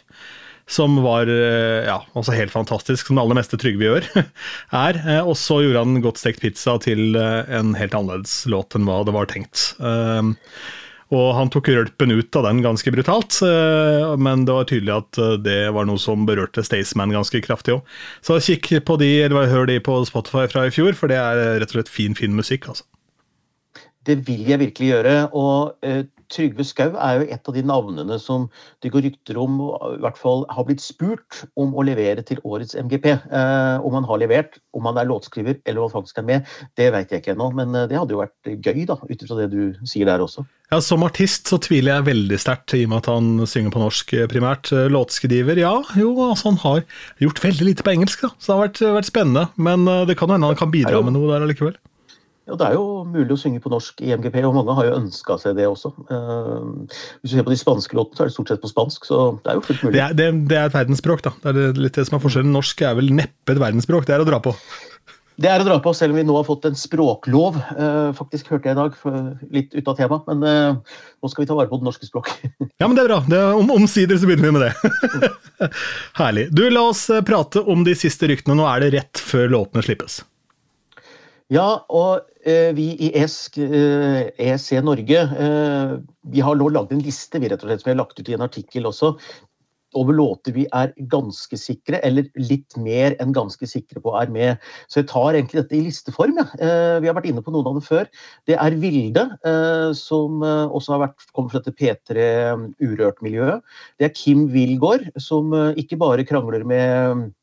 som 0.69 0.99
var 1.01 1.29
eh, 1.33 1.87
ja, 1.87 1.97
også 2.13 2.35
helt 2.37 2.53
fantastisk, 2.53 3.07
som 3.09 3.17
det 3.17 3.23
aller 3.23 3.39
meste 3.39 3.57
Trygve 3.57 3.87
gjør, 3.87 4.09
er. 4.85 4.99
Eh, 5.01 5.21
Og 5.25 5.33
så 5.39 5.61
gjorde 5.65 5.81
han 5.81 6.01
Godt 6.03 6.21
stekt 6.21 6.43
pizza 6.43 6.75
til 6.83 7.17
eh, 7.17 7.49
en 7.57 7.73
helt 7.79 7.95
annerledes 7.97 8.43
låt 8.51 8.77
enn 8.77 8.85
hva 8.85 9.01
det 9.07 9.15
var 9.15 9.29
tenkt. 9.31 9.71
Og 11.09 11.31
han 11.33 11.49
tok 11.49 11.71
rølpen 11.73 12.13
ut 12.13 12.37
av 12.37 12.43
den 12.45 12.59
ganske 12.61 12.91
brutalt, 12.93 13.39
men 14.21 14.43
det 14.45 14.53
var 14.53 14.67
tydelig 14.69 14.93
at 14.93 15.17
det 15.41 15.55
var 15.73 15.87
noe 15.89 15.97
som 15.97 16.27
berørte 16.27 16.61
Staysman 16.61 17.09
ganske 17.15 17.41
kraftig 17.41 17.79
òg. 17.79 17.95
Så 18.21 18.37
kikk 18.45 18.69
på 18.85 18.99
de, 19.01 19.07
eller 19.25 19.49
hør 19.49 19.65
de 19.65 19.79
på 19.81 19.95
Spotify 20.05 20.45
fra 20.51 20.67
i 20.69 20.75
fjor, 20.75 20.93
for 20.93 21.09
det 21.09 21.17
er 21.17 21.41
rett 21.63 21.73
og 21.73 21.79
slett 21.79 21.89
fin, 21.89 22.13
fin 22.13 22.37
musikk. 22.37 22.69
altså. 22.69 22.85
Det 24.05 24.19
vil 24.29 24.45
jeg 24.53 24.61
virkelig 24.61 24.91
gjøre. 24.93 25.15
Og 25.33 25.81
Trygve 26.33 26.65
Skau 26.67 26.93
er 26.93 27.19
jo 27.19 27.27
et 27.33 27.49
av 27.49 27.55
de 27.55 27.63
navnene 27.65 28.19
som 28.21 28.47
det 28.83 28.91
går 28.93 29.07
rykter 29.07 29.39
om, 29.41 29.57
og 29.65 29.97
i 29.97 30.01
hvert 30.03 30.19
fall 30.19 30.45
har 30.53 30.67
blitt 30.67 30.83
spurt 30.83 31.43
om 31.59 31.73
å 31.73 31.85
levere 31.87 32.23
til 32.25 32.41
årets 32.45 32.77
MGP. 32.77 33.09
Eh, 33.09 33.85
om 33.85 33.97
han 33.97 34.07
har 34.09 34.21
levert, 34.21 34.59
om 34.77 34.85
han 34.89 34.99
er 35.01 35.09
låtskriver 35.09 35.59
eller 35.65 35.87
han 35.87 35.93
faktisk 35.93 36.21
er 36.21 36.27
med, 36.29 36.53
det 36.79 36.91
vet 36.95 37.11
jeg 37.11 37.23
ikke 37.23 37.33
ennå. 37.35 37.49
Men 37.57 37.75
eh, 37.75 37.89
det 37.89 37.99
hadde 37.99 38.15
jo 38.15 38.21
vært 38.21 38.53
gøy, 38.53 38.85
da, 38.89 38.99
ut 39.01 39.25
ifra 39.25 39.41
det 39.41 39.49
du 39.53 39.89
sier 39.89 40.09
der 40.09 40.23
også. 40.25 40.45
Ja, 40.69 40.77
Som 40.85 41.03
artist 41.07 41.49
så 41.49 41.57
tviler 41.57 41.97
jeg 41.97 42.09
veldig 42.11 42.37
sterkt, 42.41 42.75
i 42.77 42.83
og 42.85 42.93
med 42.93 43.01
at 43.01 43.09
han 43.09 43.49
synger 43.49 43.73
på 43.73 43.81
norsk 43.81 44.15
eh, 44.17 44.29
primært. 44.29 44.69
Eh, 44.75 44.89
Låtskriver, 44.93 45.57
ja, 45.57 45.75
jo, 45.97 46.13
altså 46.29 46.51
han 46.51 46.61
har 46.65 46.83
gjort 47.25 47.43
veldig 47.43 47.71
lite 47.71 47.85
på 47.85 47.95
engelsk, 47.95 48.27
da, 48.27 48.33
så 48.37 48.51
det 48.51 48.55
har 48.55 48.65
vært, 48.67 48.83
vært 48.99 49.11
spennende. 49.11 49.47
Men 49.57 49.87
det 50.07 50.17
kan 50.19 50.29
jo 50.29 50.37
hende 50.37 50.53
han 50.53 50.59
kan 50.59 50.73
bidra 50.73 51.01
med 51.01 51.17
noe 51.17 51.31
der 51.31 51.47
allikevel. 51.47 51.79
Ja, 52.49 52.57
Det 52.57 52.65
er 52.65 52.77
jo 52.79 52.85
mulig 53.05 53.35
å 53.35 53.39
synge 53.39 53.61
på 53.61 53.69
norsk 53.69 54.01
i 54.01 54.13
MGP, 54.17 54.41
og 54.47 54.55
mange 54.57 54.73
har 54.79 54.87
jo 54.87 54.97
ønska 54.97 55.37
seg 55.41 55.57
det 55.59 55.67
også. 55.69 55.91
Eh, 56.09 56.95
hvis 57.21 57.31
du 57.31 57.35
ser 57.35 57.45
på 57.45 57.53
de 57.53 57.59
spanske 57.61 57.97
låtene, 57.97 58.17
så 58.17 58.25
er 58.25 58.31
det 58.31 58.35
stort 58.35 58.53
sett 58.53 58.63
på 58.63 58.71
spansk, 58.71 59.05
så 59.05 59.19
det 59.43 59.53
er 59.53 59.59
jo 59.59 59.65
fullt 59.67 59.83
mulig. 59.85 59.95
Det 59.97 60.05
er, 60.05 60.15
det, 60.17 60.29
det 60.49 60.57
er 60.57 60.71
et 60.71 60.77
verdensspråk, 60.79 61.21
da. 61.27 61.35
Det 61.45 61.53
er 61.53 61.83
litt 61.85 61.99
det 61.99 62.07
som 62.09 62.17
er 62.17 62.23
forskjellen. 62.25 62.55
Norsk 62.55 62.81
er 62.89 62.97
vel 62.97 63.13
neppe 63.13 63.53
et 63.53 63.61
verdensspråk, 63.61 64.09
det 64.09 64.17
er 64.17 64.25
å 64.25 64.29
dra 64.31 64.41
på. 64.41 64.55
Det 65.39 65.47
er 65.47 65.61
å 65.61 65.67
dra 65.67 65.77
på, 65.79 65.93
selv 65.95 66.11
om 66.11 66.19
vi 66.19 66.25
nå 66.27 66.33
har 66.35 66.43
fått 66.47 66.65
en 66.67 66.75
språklov. 66.75 67.55
Eh, 67.71 68.09
faktisk 68.17 68.49
hørte 68.51 68.67
jeg 68.67 68.75
i 68.75 68.79
dag, 68.79 68.97
litt 69.55 69.77
ut 69.77 69.87
av 69.87 69.95
tema, 69.95 70.17
men 70.27 70.43
eh, 70.43 70.97
nå 71.21 71.31
skal 71.31 71.45
vi 71.45 71.47
ta 71.47 71.55
vare 71.55 71.71
på 71.71 71.79
det 71.79 71.87
norske 71.87 72.09
språk. 72.09 72.33
Ja, 72.79 72.87
men 72.87 72.95
det 72.95 73.03
er 73.03 73.09
bra. 73.09 73.19
Det 73.27 73.35
er, 73.35 73.53
om, 73.59 73.71
omsider 73.75 74.19
så 74.19 74.27
begynner 74.27 74.47
vi 74.47 74.55
med 74.55 74.65
det. 74.67 75.69
Herlig. 76.19 76.45
Du, 76.55 76.63
la 76.71 76.85
oss 76.91 77.05
eh, 77.11 77.23
prate 77.27 77.63
om 77.63 77.83
de 77.87 77.95
siste 77.99 78.27
ryktene. 78.31 78.55
Nå 78.59 78.67
er 78.71 78.83
det 78.83 78.93
rett 78.95 79.23
før 79.23 79.51
låtene 79.51 79.83
slippes. 79.83 80.21
Ja, 81.49 81.81
og 81.89 82.27
eh, 82.45 82.69
vi 82.77 82.91
i 83.01 83.09
ESK, 83.17 83.55
eh, 83.65 84.27
ESC 84.37 84.75
Norge, 84.85 85.17
eh, 85.17 85.93
vi 86.29 86.43
har 86.45 86.57
nå 86.59 86.67
lagd 86.69 86.91
en 86.93 87.01
liste 87.01 87.41
vi 87.41 87.49
rett 87.49 87.63
og 87.63 87.71
slett, 87.71 87.81
som 87.81 87.89
vi 87.89 87.95
har 87.95 88.03
lagt 88.03 88.19
ut 88.19 88.29
i 88.29 88.35
en 88.37 88.45
artikkel 88.45 88.89
også. 88.89 89.15
over 89.97 90.13
låter 90.13 90.53
vi 90.53 90.67
er 90.69 90.91
ganske 91.09 91.57
sikre, 91.57 91.97
eller 92.05 92.27
litt 92.37 92.75
mer 92.77 93.15
enn 93.17 93.33
ganske 93.33 93.65
sikre 93.65 93.97
på 94.03 94.13
er 94.19 94.29
med. 94.29 94.59
Så 94.85 95.01
jeg 95.01 95.07
tar 95.09 95.33
egentlig 95.33 95.63
dette 95.63 95.77
i 95.79 95.81
listeform. 95.87 96.37
Ja. 96.37 96.45
Eh, 96.61 96.99
vi 97.01 97.09
har 97.09 97.17
vært 97.17 97.31
inne 97.31 97.41
på 97.41 97.49
noen 97.55 97.71
av 97.71 97.79
det 97.79 97.87
før. 97.87 98.05
Det 98.45 98.53
er 98.53 98.77
Vilde, 98.77 99.25
eh, 99.49 99.89
som 99.97 100.43
eh, 100.45 100.69
også 100.69 100.93
har 100.93 101.03
vært, 101.07 101.25
kommer 101.33 101.49
fra 101.49 101.63
dette 101.65 101.73
P3 101.73 102.29
Urørt-miljøet. 102.77 103.65
Det 103.97 104.11
er 104.11 104.13
Kim 104.13 104.45
Wilgård, 104.53 105.09
som 105.17 105.49
ikke 105.73 105.97
bare 105.97 106.27
krangler 106.29 106.61
med 106.69 107.33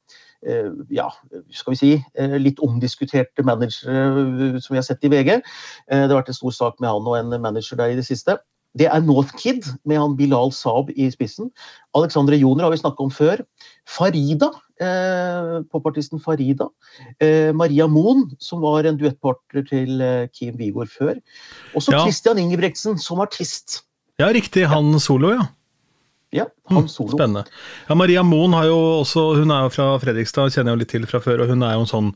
ja, 0.93 1.07
skal 1.55 1.75
vi 1.75 1.79
si, 1.81 1.93
litt 2.41 2.61
omdiskuterte 2.65 3.45
managere 3.47 4.61
som 4.61 4.75
vi 4.75 4.79
har 4.81 4.87
sett 4.87 5.07
i 5.07 5.11
VG. 5.13 5.31
Det 5.89 6.03
har 6.03 6.15
vært 6.15 6.31
en 6.33 6.39
stor 6.39 6.55
sak 6.55 6.77
med 6.83 6.93
han 6.93 7.09
og 7.09 7.17
en 7.19 7.35
manager 7.43 7.81
der 7.81 7.95
i 7.95 7.99
det 7.99 8.07
siste. 8.09 8.37
Det 8.77 8.89
er 8.91 9.05
Northkid 9.05 9.65
med 9.89 10.01
han 10.01 10.15
Bilal 10.19 10.53
Saab 10.53 10.91
i 10.93 11.09
spissen. 11.13 11.49
Alexandre 11.97 12.37
Joner 12.37 12.67
har 12.67 12.75
vi 12.75 12.81
snakka 12.83 13.07
om 13.07 13.13
før. 13.13 13.41
Farida, 13.89 14.51
eh, 14.83 15.63
popartisten 15.73 16.21
Farida. 16.21 16.69
Eh, 17.21 17.53
Maria 17.57 17.87
Moen, 17.89 18.27
som 18.39 18.61
var 18.61 18.85
en 18.85 18.99
duettpartner 19.01 19.65
til 19.71 20.01
eh, 20.05 20.29
Kim 20.29 20.59
Wigård 20.61 20.93
før. 20.93 21.17
Og 21.75 21.87
så 21.87 21.97
ja. 21.97 22.05
Christian 22.05 22.41
Ingebrigtsen 22.43 23.01
som 23.01 23.23
artist. 23.25 23.83
Ja, 24.21 24.29
riktig. 24.33 24.67
Han 24.69 24.99
solo, 25.01 25.33
ja. 25.37 25.49
Ja, 26.37 26.47
han 26.71 26.85
mm, 26.85 26.91
solo. 26.93 27.17
Spennende. 27.17 27.47
Ja, 27.89 27.97
Maria 27.99 28.23
Moen 28.27 28.57
har 28.57 28.69
jo 28.69 28.77
også, 29.01 29.31
hun 29.41 29.55
er 29.55 29.67
jo 29.67 29.73
fra 29.75 29.89
Fredrikstad, 30.03 30.53
kjenner 30.55 30.73
jeg 30.73 30.77
jo 30.77 30.83
litt 30.85 30.93
til 30.95 31.09
fra 31.11 31.23
før. 31.25 31.45
og 31.45 31.53
Hun 31.53 31.65
er 31.65 31.75
jo 31.77 31.87
en 31.87 31.91
sånn 31.91 32.13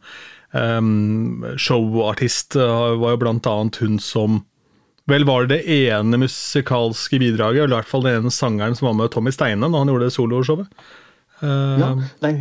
um, 0.52 1.48
showartist. 1.60 2.58
Var 2.60 3.16
jo 3.16 3.20
blant 3.24 3.48
annet 3.50 3.80
hun 3.82 3.98
som 4.02 4.42
vel 5.10 5.24
var 5.26 5.48
det 5.48 5.56
det 5.58 5.78
ene 5.90 6.20
musikalske 6.22 7.18
bidraget, 7.18 7.64
eller 7.64 7.74
i 7.74 7.78
hvert 7.80 7.90
fall 7.90 8.04
den 8.06 8.20
ene 8.20 8.30
sangeren 8.34 8.76
som 8.78 8.90
var 8.90 8.98
med 8.98 9.12
Tommy 9.14 9.32
Steine 9.34 9.66
når 9.66 9.82
han 9.82 9.90
gjorde 9.90 10.06
det 10.06 10.14
soloshowet. 10.14 10.82
Uh, 11.40 11.80
ja, 11.80 11.88
nei, 12.22 12.34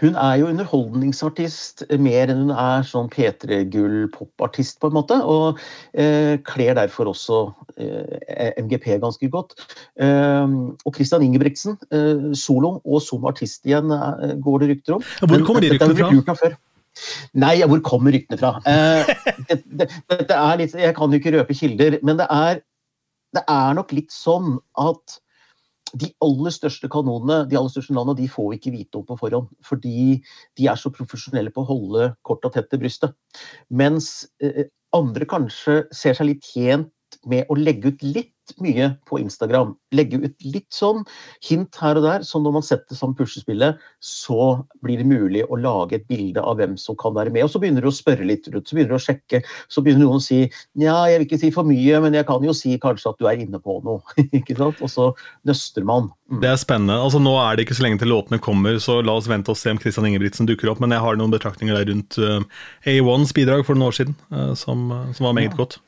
hun 0.00 0.16
er 0.16 0.38
jo 0.40 0.48
underholdningsartist 0.48 1.84
mer 2.00 2.30
enn 2.32 2.46
hun 2.46 2.54
er 2.54 2.86
sånn 2.88 3.10
P3-gull-popartist, 3.12 4.78
på 4.80 4.90
en 4.90 4.96
måte. 4.96 5.18
Og 5.20 5.60
eh, 5.92 6.38
kler 6.48 6.78
derfor 6.78 7.12
også 7.12 7.42
eh, 7.76 8.56
MGP 8.60 8.96
ganske 9.02 9.30
godt. 9.32 9.54
Eh, 10.00 10.56
og 10.86 10.96
Christian 10.96 11.26
Ingebrigtsen, 11.26 11.76
eh, 11.92 12.30
solo 12.38 12.78
og 12.80 13.04
som 13.04 13.28
artist 13.28 13.68
igjen, 13.68 13.92
eh, 13.92 14.34
går 14.40 14.64
det 14.64 14.72
rykter 14.74 14.98
om. 14.98 15.06
Hvor 15.20 15.46
kommer 15.46 15.64
de 15.66 15.74
ryktene 15.74 16.36
fra? 16.40 16.52
Nei, 17.38 17.54
hvor 17.70 17.80
kommer 17.86 18.16
ryktene 18.16 18.40
fra? 18.40 18.56
Eh, 18.68 19.14
det, 19.48 19.62
det, 19.68 19.90
det, 20.10 20.36
er 20.36 20.60
litt, 20.60 20.76
jeg 20.76 20.96
kan 20.96 21.12
jo 21.12 21.20
ikke 21.20 21.36
røpe 21.36 21.56
kilder, 21.56 22.00
men 22.06 22.20
det 22.20 22.28
er, 22.32 22.62
det 23.36 23.44
er 23.46 23.76
nok 23.78 23.92
litt 23.96 24.14
sånn 24.14 24.56
at 24.80 25.20
de 25.98 26.10
aller 26.24 26.54
største 26.54 26.88
kanonene 26.92 27.44
de 27.50 27.58
aller 27.58 27.72
største 27.72 27.94
landene, 27.96 28.18
de 28.20 28.28
får 28.30 28.50
vi 28.50 28.58
ikke 28.60 28.74
vite 28.74 29.00
om 29.00 29.06
på 29.08 29.18
forhånd. 29.20 29.50
Fordi 29.66 30.20
de 30.58 30.68
er 30.70 30.78
så 30.78 30.92
profesjonelle 30.94 31.52
på 31.54 31.64
å 31.64 31.70
holde 31.72 32.10
korta 32.26 32.52
tett 32.54 32.70
til 32.70 32.82
brystet. 32.82 33.16
Mens 33.70 34.28
eh, 34.42 34.68
andre 34.96 35.28
kanskje 35.30 35.82
ser 35.94 36.18
seg 36.18 36.32
litt 36.32 36.46
tjent 36.46 36.92
med 37.26 37.50
å 37.50 37.58
legge 37.58 37.94
ut 37.94 38.04
litt 38.06 38.34
mye 38.62 38.90
på 39.08 39.20
Instagram. 39.22 39.74
Legge 39.94 40.20
ut 40.24 40.46
litt 40.46 40.68
sånn 40.74 41.04
hint 41.46 41.76
her 41.80 41.98
og 42.00 42.06
der, 42.06 42.24
så 42.26 42.40
når 42.42 42.56
man 42.58 42.66
setter 42.66 42.98
sammen 42.98 43.16
puslespillet, 43.18 43.80
så 44.02 44.64
blir 44.84 45.00
det 45.00 45.08
mulig 45.08 45.44
å 45.46 45.58
lage 45.60 45.98
et 46.00 46.06
bilde 46.10 46.42
av 46.42 46.58
hvem 46.58 46.76
som 46.80 46.98
kan 47.00 47.14
være 47.16 47.32
med. 47.34 47.46
Og 47.46 47.52
så 47.52 47.62
begynner 47.62 47.84
du 47.84 47.90
å 47.90 47.94
spørre 47.94 48.26
litt 48.26 48.48
rundt, 48.50 48.68
så 48.68 48.76
begynner 48.76 48.94
du 48.94 48.98
å 48.98 49.04
sjekke. 49.04 49.42
Så 49.70 49.84
begynner 49.84 50.06
noen 50.06 50.22
å 50.22 50.24
si 50.24 50.42
nja, 50.78 50.96
jeg 51.10 51.20
vil 51.20 51.28
ikke 51.28 51.40
si 51.44 51.52
for 51.54 51.68
mye, 51.68 52.02
men 52.04 52.16
jeg 52.18 52.28
kan 52.28 52.46
jo 52.46 52.54
si 52.56 52.76
kanskje 52.82 53.12
at 53.12 53.20
du 53.20 53.28
er 53.30 53.44
inne 53.44 53.60
på 53.62 53.78
noe. 53.86 54.00
ikke 54.40 54.56
sant? 54.58 54.80
Og 54.80 54.92
så 54.92 55.10
nøster 55.48 55.86
man. 55.86 56.10
Mm. 56.30 56.40
Det 56.44 56.52
er 56.52 56.62
spennende. 56.62 56.98
Altså 57.00 57.22
Nå 57.22 57.36
er 57.42 57.56
det 57.56 57.66
ikke 57.66 57.78
så 57.78 57.86
lenge 57.86 58.00
til 58.02 58.12
låtene 58.12 58.40
kommer, 58.42 58.80
så 58.82 59.00
la 59.04 59.18
oss 59.18 59.28
vente 59.30 59.52
og 59.52 59.60
se 59.60 59.74
om 59.74 59.80
Christian 59.82 60.08
Ingebrigtsen 60.08 60.48
dukker 60.48 60.72
opp. 60.72 60.82
Men 60.82 60.94
jeg 60.94 61.04
har 61.04 61.20
noen 61.20 61.34
betraktninger 61.34 61.76
der 61.76 61.90
rundt 61.90 62.18
uh, 62.22 62.40
A1s 62.88 63.34
bidrag 63.36 63.66
for 63.66 63.76
noen 63.76 63.90
år 63.90 64.00
siden, 64.00 64.18
uh, 64.34 64.52
som, 64.58 64.88
uh, 64.92 65.08
som 65.16 65.28
var 65.28 65.38
meget 65.38 65.54
ja. 65.54 65.62
godt. 65.62 65.80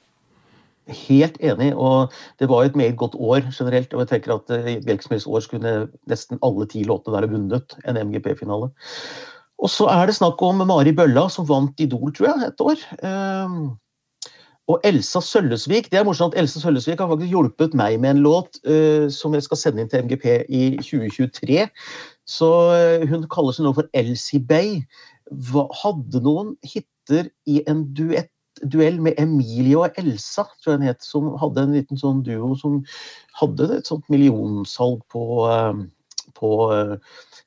Helt 0.90 1.36
enig. 1.38 1.74
og 1.76 2.12
Det 2.38 2.48
var 2.48 2.64
et 2.64 2.76
meget 2.76 2.96
godt 2.96 3.14
år 3.14 3.52
generelt. 3.54 3.94
og 3.94 4.00
jeg 4.00 4.08
tenker 4.08 4.34
at 4.34 4.50
I 4.50 4.76
eh, 4.90 5.26
år 5.26 5.40
skulle 5.40 5.88
nesten 6.08 6.38
alle 6.42 6.66
ti 6.66 6.82
låtene 6.82 7.20
ha 7.20 7.26
vunnet 7.26 7.76
en 7.86 7.96
MGP-finale. 7.96 8.70
Og 9.62 9.70
så 9.70 9.86
er 9.86 10.06
det 10.06 10.16
snakk 10.16 10.42
om 10.42 10.66
Mari 10.66 10.92
Bølla, 10.92 11.28
som 11.30 11.46
vant 11.46 11.80
Idol, 11.80 12.10
tror 12.12 12.32
jeg, 12.32 12.48
et 12.48 12.60
år. 12.60 12.82
Um, 13.06 13.76
og 14.70 14.80
Elsa 14.86 15.20
Søllesvik 15.20 15.90
det 15.90 16.00
er 16.00 16.04
morsomt, 16.06 16.34
at 16.34 16.40
Elsa 16.42 16.60
Søllesvik 16.62 16.98
har 16.98 17.10
faktisk 17.10 17.30
hjulpet 17.30 17.74
meg 17.78 18.00
med 18.00 18.16
en 18.16 18.22
låt 18.26 18.58
uh, 18.66 19.06
som 19.10 19.34
jeg 19.34 19.46
skal 19.46 19.60
sende 19.60 19.82
inn 19.82 19.90
til 19.92 20.02
MGP 20.06 20.26
i 20.48 20.62
2023. 20.82 21.68
Så 22.26 22.50
uh, 22.74 23.06
Hun 23.06 23.28
kaller 23.30 23.54
seg 23.54 23.68
nå 23.68 23.74
for 23.78 23.90
Elsie 23.94 24.42
Bay. 24.42 24.80
Hadde 25.82 26.22
noen 26.26 26.56
hiter 26.66 27.30
i 27.46 27.62
en 27.70 27.86
duett 27.94 28.31
duell 28.62 29.00
med 29.02 29.19
Emilie 29.21 29.78
og 29.78 29.99
Elsa, 30.00 30.47
tror 30.62 30.75
jeg 30.75 30.83
den 30.83 30.90
het, 30.92 31.02
som 31.07 31.33
hadde 31.40 31.66
en 31.66 31.75
liten 31.76 32.00
sånn 32.00 32.23
duo 32.26 32.54
som 32.61 32.81
hadde 33.40 33.69
et 33.78 33.88
sånt 33.88 34.07
millionsalg 34.12 35.02
på, 35.12 35.26
eh, 35.50 35.83
på 36.38 36.52
eh, 36.75 36.95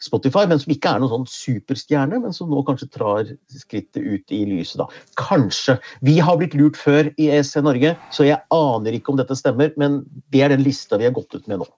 Spotify, 0.04 0.44
men 0.50 0.60
som 0.62 0.74
ikke 0.74 0.92
er 0.92 1.02
noen 1.02 1.14
sånn 1.14 1.30
superstjerne, 1.32 2.20
men 2.24 2.36
som 2.36 2.52
nå 2.52 2.62
kanskje 2.68 2.92
trar 2.94 3.32
skrittet 3.54 4.04
ut 4.04 4.36
i 4.36 4.44
lyset. 4.50 4.82
da. 4.84 4.90
Kanskje. 5.20 5.78
Vi 6.06 6.20
har 6.20 6.38
blitt 6.42 6.58
lurt 6.58 6.78
før 6.80 7.10
i 7.16 7.32
ESC 7.38 7.62
Norge, 7.64 7.96
så 8.12 8.28
jeg 8.28 8.44
aner 8.54 8.98
ikke 8.98 9.14
om 9.14 9.22
dette 9.22 9.38
stemmer, 9.40 9.74
men 9.80 10.04
det 10.34 10.46
er 10.46 10.54
den 10.54 10.66
lista 10.66 11.00
vi 11.00 11.08
har 11.08 11.16
gått 11.16 11.34
ut 11.36 11.48
med 11.48 11.64
nå. 11.64 11.70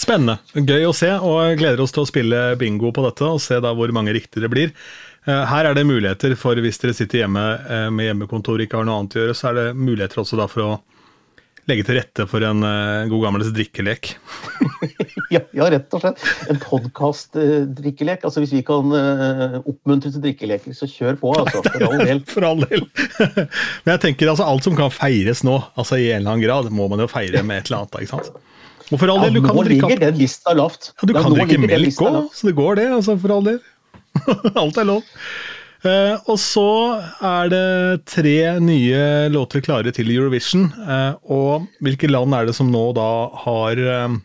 Spennende. 0.00 0.38
Gøy 0.54 0.86
å 0.88 0.96
se, 0.96 1.10
og 1.12 1.60
gleder 1.60 1.80
oss 1.84 1.92
til 1.94 2.04
å 2.04 2.08
spille 2.08 2.40
bingo 2.60 2.92
på 2.94 3.04
dette 3.04 3.26
og 3.26 3.40
se 3.42 3.58
da 3.60 3.72
hvor 3.76 3.92
mange 3.96 4.14
riktige 4.16 4.44
det 4.44 4.52
blir. 4.52 4.74
Eh, 5.28 5.42
her 5.50 5.68
er 5.68 5.76
det 5.76 5.84
muligheter 5.84 6.32
for, 6.38 6.56
hvis 6.64 6.80
dere 6.80 6.96
sitter 6.96 7.24
hjemme 7.24 7.42
eh, 7.60 7.88
med 7.92 8.08
hjemmekontor 8.08 8.56
og 8.56 8.64
ikke 8.64 8.80
har 8.80 8.88
noe 8.88 9.02
annet 9.02 9.18
å 9.18 9.26
gjøre, 9.26 9.36
så 9.36 9.50
er 9.50 9.58
det 9.58 9.66
muligheter 9.76 10.22
også 10.22 10.38
da 10.40 10.48
for 10.48 10.64
å 10.64 10.78
legge 11.68 11.84
til 11.86 12.00
rette 12.00 12.24
for 12.26 12.42
en 12.42 12.64
uh, 12.64 13.06
god 13.06 13.20
gammeldags 13.22 13.52
drikkelek. 13.54 14.08
ja, 15.36 15.42
ja, 15.54 15.66
rett 15.70 15.92
og 15.94 16.02
slett. 16.02 16.24
En 16.50 16.58
podkast-drikkelek. 16.58 18.24
Altså 18.26 18.42
Hvis 18.42 18.54
vi 18.56 18.62
kan 18.66 18.90
oppmuntre 19.60 20.10
til 20.10 20.24
drikkeleker, 20.24 20.74
så 20.74 20.88
kjør 20.90 21.20
på. 21.20 21.34
altså, 21.36 21.62
For 21.68 21.84
all 21.86 22.02
del. 22.08 22.22
for 22.26 22.48
all 22.48 22.64
del. 22.64 22.82
Men 23.84 23.92
jeg 23.92 24.02
tenker 24.08 24.32
altså 24.32 24.48
alt 24.50 24.66
som 24.66 24.74
kan 24.80 24.90
feires 24.90 25.44
nå, 25.46 25.60
altså 25.78 26.00
i 26.00 26.08
en 26.08 26.24
eller 26.24 26.32
annen 26.32 26.46
grad, 26.48 26.72
må 26.74 26.88
man 26.90 27.04
jo 27.04 27.10
feire 27.12 27.44
med 27.46 27.60
et 27.60 27.70
eller 27.70 27.84
annet. 27.84 28.00
ikke 28.02 28.16
sant? 28.16 28.32
Og 28.90 28.98
for 28.98 29.12
all 29.12 29.22
del, 29.22 29.36
du 29.38 29.44
kan 29.44 29.54
nå 29.54 29.68
ligger 29.68 30.00
den 30.02 30.18
lista 30.18 30.56
lavt. 30.56 30.90
Ja, 30.96 31.06
du 31.06 31.14
ja, 31.14 31.22
kan 31.22 31.36
drikke 31.36 31.60
melk 31.62 32.02
òg, 32.02 32.24
så 32.34 32.50
det 32.50 32.56
går 32.58 32.80
det. 32.80 32.88
altså 32.96 33.14
for 33.20 33.36
all 33.36 33.46
del. 33.46 33.60
Alt 34.60 34.80
er 34.80 34.88
lov. 34.88 35.02
Uh, 35.80 36.20
og 36.28 36.36
så 36.36 36.70
er 37.24 37.48
det 37.48 37.68
tre 38.12 38.36
nye 38.60 39.30
låter 39.32 39.62
klare 39.64 39.92
til 39.96 40.10
Eurovision. 40.12 40.66
Uh, 40.76 41.14
og 41.32 41.70
hvilke 41.80 42.10
land 42.10 42.36
er 42.36 42.50
det 42.50 42.56
som 42.58 42.68
nå 42.72 42.90
da 42.96 43.08
har 43.46 43.80
uh, 43.80 44.18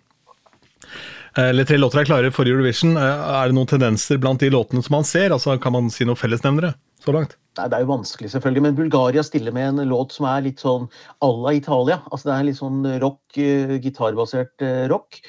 Eller 1.40 1.68
tre 1.68 1.80
låter 1.80 2.02
er 2.02 2.10
klare 2.10 2.34
for 2.36 2.48
Eurovision. 2.48 2.98
er 2.98 3.48
det 3.48 3.56
noen 3.56 3.72
tendenser 3.72 4.20
blant 4.20 4.40
de 4.40 4.52
låtene 4.52 4.84
som 4.84 4.98
man 5.00 5.08
ser? 5.08 5.32
Altså 5.32 5.58
Kan 5.60 5.76
man 5.76 5.90
si 5.92 6.08
noen 6.08 6.20
fellesnevnere 6.20 6.76
så 7.04 7.16
langt? 7.16 7.38
Nei, 7.56 7.68
Det 7.72 7.78
er 7.78 7.86
jo 7.86 7.92
vanskelig, 7.94 8.30
selvfølgelig. 8.34 8.64
Men 8.66 8.76
Bulgaria 8.76 9.24
stiller 9.24 9.54
med 9.56 9.68
en 9.70 9.90
låt 9.90 10.12
som 10.16 10.28
er 10.28 10.44
litt 10.44 10.60
sånn 10.64 10.90
à 11.24 11.30
la 11.32 11.54
Italia. 11.56 12.02
Altså 12.12 12.30
Det 12.30 12.36
er 12.36 12.48
litt 12.50 12.60
sånn 12.60 12.82
rock, 13.04 13.22
gitarbasert 13.36 14.66
rock. 14.92 15.22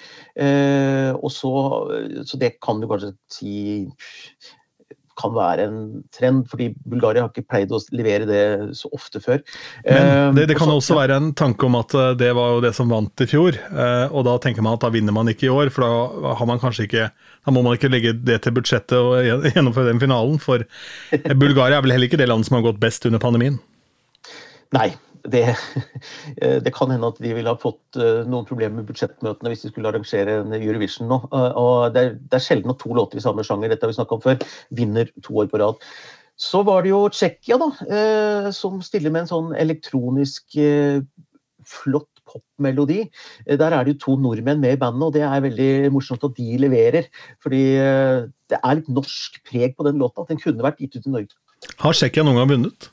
og 1.16 1.30
så, 1.32 1.52
så 2.26 2.40
det 2.42 2.56
kan 2.60 2.82
du 2.82 2.88
kanskje 2.90 3.14
si 3.30 3.54
kan 5.18 5.34
være 5.36 5.66
en 5.68 5.78
trend, 6.14 6.44
fordi 6.50 6.70
Bulgaria 6.88 7.24
har 7.24 7.32
ikke 7.32 7.46
pleid 7.48 7.72
å 7.74 7.80
levere 7.96 8.28
det 8.28 8.42
så 8.78 8.90
ofte 8.96 9.22
før. 9.22 9.42
Men 9.86 10.36
det, 10.36 10.48
det 10.50 10.58
kan 10.58 10.72
også 10.72 10.98
være 10.98 11.16
en 11.20 11.30
tanke 11.36 11.68
om 11.68 11.78
at 11.78 11.94
eh, 11.96 12.12
det 12.20 12.32
var 12.36 12.56
jo 12.56 12.64
det 12.64 12.74
som 12.76 12.90
vant 12.92 13.24
i 13.24 13.28
fjor, 13.30 13.56
eh, 13.56 14.04
og 14.10 14.26
da 14.28 14.36
tenker 14.42 14.64
man 14.66 14.76
at 14.76 14.84
da 14.84 14.92
vinner 14.94 15.16
man 15.16 15.32
ikke 15.32 15.48
i 15.48 15.52
år, 15.52 15.72
for 15.74 15.86
da 15.86 16.34
har 16.40 16.50
man 16.50 16.62
kanskje 16.62 16.88
ikke 16.88 17.08
da 17.46 17.54
må 17.54 17.62
man 17.62 17.76
ikke 17.78 17.92
legge 17.92 18.12
det 18.26 18.40
til 18.42 18.56
budsjettet 18.56 18.98
og 18.98 19.22
gjennomføre 19.54 19.92
den 19.92 20.02
finalen, 20.02 20.40
for 20.42 20.66
Bulgaria 21.38 21.78
er 21.78 21.86
vel 21.86 21.94
heller 21.94 22.10
ikke 22.10 22.20
det 22.20 22.28
landet 22.30 22.50
som 22.50 22.58
har 22.58 22.66
gått 22.66 22.82
best 22.82 23.06
under 23.06 23.22
pandemien? 23.22 23.60
Nei, 24.74 24.90
det, 25.32 25.44
det, 26.64 26.72
kan 26.74 26.92
hende 26.92 27.10
at 27.12 27.20
de 27.22 27.32
ville 27.36 27.52
ha 27.52 27.58
fått 27.60 27.98
eh, 28.00 28.24
noen 28.28 28.46
problemer 28.48 28.80
med 28.80 28.90
budsjettmøtene 28.90 29.52
hvis 29.52 29.64
de 29.66 29.72
skulle 29.72 29.90
arrangere 29.90 30.40
en 30.42 30.56
Eurovision 30.56 31.10
nå. 31.10 31.20
Eh, 31.30 31.48
og 31.60 31.94
det 31.94 32.02
er, 32.02 32.12
det 32.18 32.40
er 32.40 32.44
sjelden 32.46 32.74
at 32.74 32.80
to 32.82 32.94
låter 32.96 33.20
i 33.20 33.24
samme 33.24 33.44
sjanger 33.46 33.72
dette 33.72 33.88
har 33.88 33.94
vi 33.94 34.06
om 34.18 34.24
før, 34.24 34.42
vinner 34.76 35.10
to 35.22 35.38
år 35.42 35.50
på 35.52 35.62
rad. 35.62 35.80
Så 36.36 36.60
var 36.68 36.84
det 36.84 36.92
jo 36.92 37.06
Tsjekkia, 37.08 37.56
da, 37.60 37.70
eh, 37.86 38.50
som 38.52 38.82
stiller 38.84 39.12
med 39.12 39.24
en 39.24 39.32
sånn 39.32 39.54
elektronisk 39.56 40.58
flott 41.66 42.10
popmelodi. 42.26 43.06
Der 43.46 43.72
er 43.72 43.86
det 43.86 43.94
jo 43.94 44.02
to 44.02 44.16
nordmenn 44.20 44.60
med 44.62 44.76
i 44.76 44.80
bandet, 44.80 45.06
og 45.06 45.14
det 45.14 45.22
er 45.24 45.44
veldig 45.44 45.70
morsomt 45.94 46.26
at 46.26 46.34
de 46.36 46.58
leverer. 46.60 47.06
Fordi 47.42 47.62
det 48.50 48.58
er 48.58 48.78
litt 48.80 48.90
norsk 48.92 49.38
preg 49.46 49.76
på 49.78 49.86
den 49.86 50.02
låta. 50.02 50.26
Den 50.28 50.42
kunne 50.42 50.66
vært 50.66 50.82
gitt 50.82 50.98
ut 50.98 51.06
i 51.06 51.14
Norge. 51.14 51.38
Har 51.80 51.96
Tsjekkia 51.96 52.26
noen 52.26 52.42
gang 52.42 52.50
vunnet? 52.52 52.90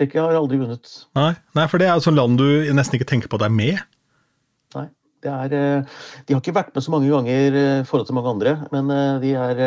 Tsjekkia 0.00 0.24
har 0.24 0.38
aldri 0.38 0.56
vunnet. 0.62 0.88
Nei, 1.18 1.34
Nei, 1.58 1.66
for 1.68 1.82
det 1.82 1.90
er 1.90 1.98
jo 1.98 2.06
sånn 2.06 2.16
land 2.16 2.40
du 2.40 2.72
nesten 2.72 2.96
ikke 2.96 3.10
tenker 3.10 3.28
på 3.28 3.36
at 3.36 3.44
er 3.44 3.52
med. 3.52 3.82
Nei. 4.78 4.88
Det 5.20 5.28
er, 5.28 5.52
de 6.24 6.32
har 6.32 6.40
ikke 6.40 6.56
vært 6.56 6.72
med 6.72 6.84
så 6.86 6.92
mange 6.94 7.10
ganger 7.12 7.56
i 7.60 7.64
forhold 7.84 8.06
til 8.08 8.16
mange 8.16 8.30
andre, 8.32 8.54
men 8.72 8.88
de 9.20 9.34
er 9.36 9.58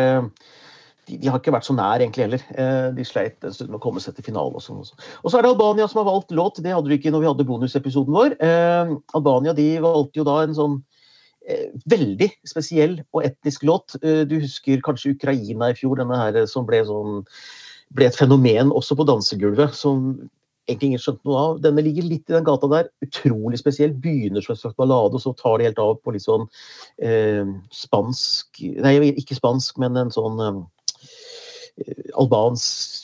de, 1.06 1.18
de, 1.20 1.28
har 1.28 1.38
ikke 1.38 1.54
vært 1.54 1.68
så 1.68 1.76
nær 1.78 2.02
egentlig 2.02 2.26
heller. 2.26 2.46
De 2.98 3.06
sleit 3.06 3.46
en 3.46 3.54
stund 3.54 3.70
med 3.70 3.78
å 3.78 3.84
komme 3.84 4.02
seg 4.02 4.16
til 4.18 4.26
finale. 4.26 4.56
Og 4.58 4.64
sånn. 4.64 4.82
Og 4.82 5.28
så 5.30 5.38
er 5.38 5.46
det 5.46 5.52
Albania 5.52 5.86
som 5.92 6.02
har 6.02 6.08
valgt 6.10 6.34
låt. 6.34 6.62
Det 6.64 6.74
hadde 6.74 6.90
vi 6.90 6.98
ikke 6.98 7.14
når 7.14 7.22
vi 7.22 7.30
hadde 7.30 7.46
bonusepisoden 7.52 8.18
vår. 8.18 8.38
Albania 9.20 9.54
de 9.58 9.68
valgte 9.84 10.24
jo 10.24 10.26
da 10.26 10.40
en 10.42 10.58
sånn 10.58 10.80
veldig 11.92 12.30
spesiell 12.48 12.98
og 13.12 13.26
etnisk 13.28 13.66
låt. 13.68 13.98
Du 14.02 14.38
husker 14.40 14.82
kanskje 14.86 15.14
Ukraina 15.18 15.72
i 15.72 15.78
fjor, 15.78 16.00
denne 16.00 16.18
her 16.20 16.40
som 16.50 16.66
ble, 16.68 16.82
sånn, 16.88 17.22
ble 17.94 18.08
et 18.10 18.18
fenomen 18.18 18.74
også 18.74 18.98
på 19.00 19.08
dansegulvet. 19.10 19.76
som 19.78 20.16
egentlig 20.68 20.94
ingen 20.94 21.02
skjønte 21.04 21.28
noe 21.28 21.40
av. 21.40 21.58
Denne 21.64 21.84
ligger 21.84 22.06
litt 22.08 22.30
i 22.30 22.36
den 22.36 22.46
gata 22.48 22.70
der. 22.72 22.90
Utrolig 23.04 23.60
spesiell. 23.60 23.96
Begynner 24.04 24.44
som 24.44 24.56
en 24.56 24.62
slags 24.62 24.78
ballade, 24.80 25.18
og 25.18 25.24
så 25.24 25.34
tar 25.40 25.60
det 25.60 25.72
helt 25.72 25.82
av 25.84 25.98
på 26.00 26.14
litt 26.16 26.26
sånn 26.26 26.46
eh, 27.04 27.44
spansk 27.74 28.64
Nei, 28.84 28.96
ikke 29.12 29.38
spansk, 29.40 29.82
men 29.84 30.00
en 30.00 30.14
sånn 30.14 30.40
eh, 30.46 30.62
albansk 32.20 33.02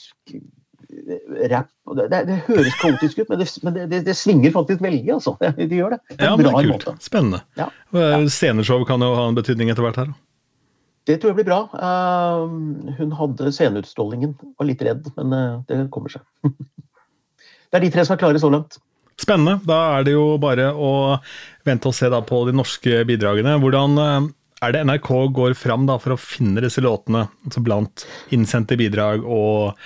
rap. 1.50 1.68
Det, 1.90 2.06
det, 2.10 2.22
det, 2.28 2.38
høres 2.46 2.74
kaotisk 2.80 3.20
ut, 3.20 3.28
men, 3.30 3.42
det, 3.42 3.46
men 3.66 3.92
det, 4.06 4.16
svinger 4.18 4.54
faktisk 4.54 4.82
veldig, 4.82 5.04
altså. 5.18 5.36
De 5.58 5.68
gjør 5.68 5.96
det. 5.96 6.00
det 6.14 6.24
ja, 6.24 6.32
men 6.34 6.46
det 6.46 6.52
er 6.54 6.70
kult. 6.70 6.88
Måte. 6.88 6.96
Spennende. 7.04 7.44
Ja. 7.60 7.68
Ja. 7.94 8.24
Sceneshow 8.30 8.84
kan 8.88 9.04
jo 9.04 9.12
ha 9.18 9.28
en 9.30 9.38
betydning 9.38 9.72
etter 9.72 9.86
hvert 9.86 10.00
her. 10.00 10.12
Det 11.08 11.16
tror 11.16 11.32
jeg 11.32 11.40
blir 11.40 11.48
bra. 11.48 11.62
Uh, 11.72 12.92
hun 12.98 13.14
hadde 13.16 13.52
sceneutstrålingen. 13.54 14.36
Var 14.58 14.68
litt 14.68 14.84
redd, 14.84 15.08
men 15.16 15.32
uh, 15.32 15.62
det 15.68 15.80
kommer 15.94 16.12
seg. 16.12 16.26
Det 17.70 17.78
er 17.78 17.84
de 17.84 17.90
tre 17.94 18.02
som 18.02 18.16
er 18.16 18.18
klare 18.18 18.40
så 18.42 18.48
langt. 18.50 18.80
Spennende. 19.20 19.60
Da 19.62 19.76
er 19.94 20.06
det 20.06 20.16
jo 20.16 20.24
bare 20.42 20.72
å 20.74 20.92
vente 21.66 21.90
og 21.90 21.96
se 21.96 22.08
da 22.10 22.18
på 22.26 22.40
de 22.48 22.54
norske 22.56 23.02
bidragene. 23.06 23.52
Hvordan 23.62 24.00
eh, 24.02 24.28
er 24.66 24.74
det 24.74 24.80
NRK 24.88 25.10
går 25.36 25.54
fram 25.58 25.84
da 25.88 25.98
for 26.00 26.16
å 26.16 26.20
finne 26.20 26.64
disse 26.64 26.82
låtene, 26.82 27.26
altså 27.46 27.62
blant 27.64 28.06
innsendte 28.34 28.78
bidrag 28.80 29.22
og, 29.22 29.76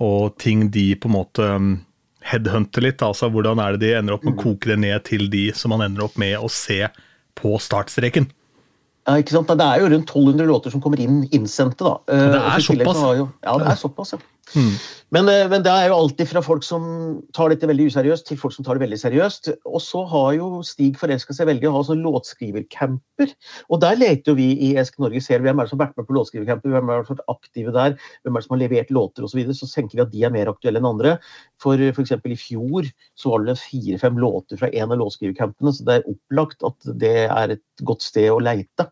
og 0.00 0.38
ting 0.40 0.68
de 0.72 0.86
på 0.96 1.10
en 1.10 1.16
måte 1.16 1.50
mm, 1.60 1.74
headhunter 2.30 2.86
litt? 2.86 3.04
altså 3.04 3.28
Hvordan 3.34 3.60
er 3.60 3.76
det 3.76 3.84
de 3.84 3.92
ender 3.98 4.16
opp 4.16 4.24
med 4.24 4.38
å 4.38 4.42
koke 4.46 4.72
det 4.72 4.80
ned 4.86 5.04
til 5.10 5.28
de 5.34 5.48
som 5.56 5.74
man 5.74 5.84
ender 5.88 6.06
opp 6.06 6.16
med 6.22 6.38
å 6.38 6.48
se 6.48 6.86
på 7.36 7.56
startstreken? 7.60 8.30
Ja, 9.06 9.14
ikke 9.22 9.36
sant? 9.36 9.48
Det 9.48 9.62
er 9.66 9.82
jo 9.84 9.90
rundt 9.92 10.08
1200 10.10 10.46
låter 10.48 10.72
som 10.74 10.80
kommer 10.82 10.98
inn 11.02 11.20
innsendte. 11.30 11.84
da. 11.86 11.92
Det 12.10 12.40
er 12.40 12.64
såpass? 12.64 13.02
Jo, 13.20 13.28
ja, 13.44 13.58
det 13.62 13.68
er 13.70 13.78
såpass, 13.78 14.12
ja. 14.16 14.18
Mm. 14.54 14.74
Men, 15.14 15.28
eh, 15.30 15.44
men, 15.50 15.62
det 15.62 15.70
er 15.70 15.88
jo 15.90 15.96
alltid 16.00 16.28
fra 16.30 16.42
folk 16.42 16.64
som 16.66 16.84
tar 17.34 17.52
dette 17.52 17.68
veldig 17.68 17.88
useriøst, 17.90 18.26
til 18.28 18.38
folk 18.40 18.54
som 18.54 18.66
tar 18.66 18.78
det 18.78 18.84
veldig 18.84 18.98
seriøst. 19.00 19.50
Og 19.66 19.82
så 19.82 20.02
har 20.10 20.32
jo 20.36 20.62
Stig 20.66 20.98
forelska 21.00 21.34
seg 21.36 21.48
veldig 21.50 21.66
i 21.66 21.70
å 21.70 21.74
ha 21.76 21.82
sånn 21.86 22.02
låtskrivercamper. 22.04 23.34
Og 23.70 23.82
der 23.82 23.98
leter 24.00 24.32
jo 24.32 24.36
vi 24.38 24.48
i 24.68 24.72
Esk 24.78 24.98
Norge 25.02 25.22
ser 25.24 25.44
hvem 25.44 25.58
er 25.58 25.66
det 25.66 25.72
som 25.72 25.80
har 25.80 25.88
vært 25.88 26.00
med 26.00 26.08
på 26.08 26.16
låtskrivercamper, 26.18 26.74
hvem 26.74 26.90
er 26.90 27.02
det 27.02 27.08
som 27.08 27.14
har 27.14 27.20
vært 27.20 27.34
aktive 27.36 27.74
der, 27.76 27.96
hvem 28.22 28.34
er 28.34 28.42
det 28.42 28.48
som 28.48 28.56
har 28.56 28.62
levert 28.62 28.94
låter 28.94 29.26
osv. 29.26 29.34
Så, 29.36 29.40
videre. 29.40 29.58
så 29.58 29.70
tenker 29.70 29.98
vi 29.98 30.04
at 30.06 30.14
de 30.14 30.24
er 30.26 30.34
mer 30.34 30.50
aktuelle 30.50 30.82
enn 30.82 30.90
andre. 30.90 31.16
For 31.62 31.86
f.eks. 31.90 32.14
i 32.16 32.38
fjor 32.40 32.90
så 33.18 33.34
var 33.34 33.46
det 33.46 33.58
fire-fem 33.60 34.18
låter 34.22 34.60
fra 34.60 34.70
en 34.72 34.94
av 34.94 35.00
låtskrivercampene, 35.02 35.74
så 35.74 35.86
det 35.86 35.98
er 35.98 36.10
opplagt 36.10 36.66
at 36.66 36.90
det 37.02 37.16
er 37.26 37.56
et 37.56 37.86
godt 37.86 38.04
sted 38.06 38.30
å 38.32 38.40
leite. 38.42 38.88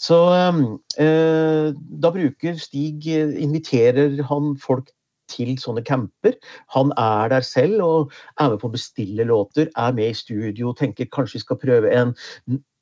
Så 0.00 0.18
øh, 0.32 1.68
da 1.72 2.12
bruker 2.14 2.58
Stig 2.60 3.06
Inviterer 3.12 4.20
han 4.28 4.54
folk 4.60 4.91
til 5.30 5.54
sånne 5.60 5.84
camper. 5.86 6.36
Han 6.74 6.92
er 6.98 7.32
der 7.32 7.46
selv 7.46 7.84
og 7.86 8.12
er 8.40 8.52
med 8.52 8.60
på 8.62 8.70
å 8.70 8.74
bestille 8.74 9.28
låter, 9.28 9.70
er 9.76 9.96
med 9.96 10.10
i 10.10 10.18
studio, 10.18 10.74
tenker 10.78 11.10
kanskje 11.12 11.38
vi 11.40 11.46
skal 11.46 11.62
prøve 11.62 11.92
en 11.94 12.16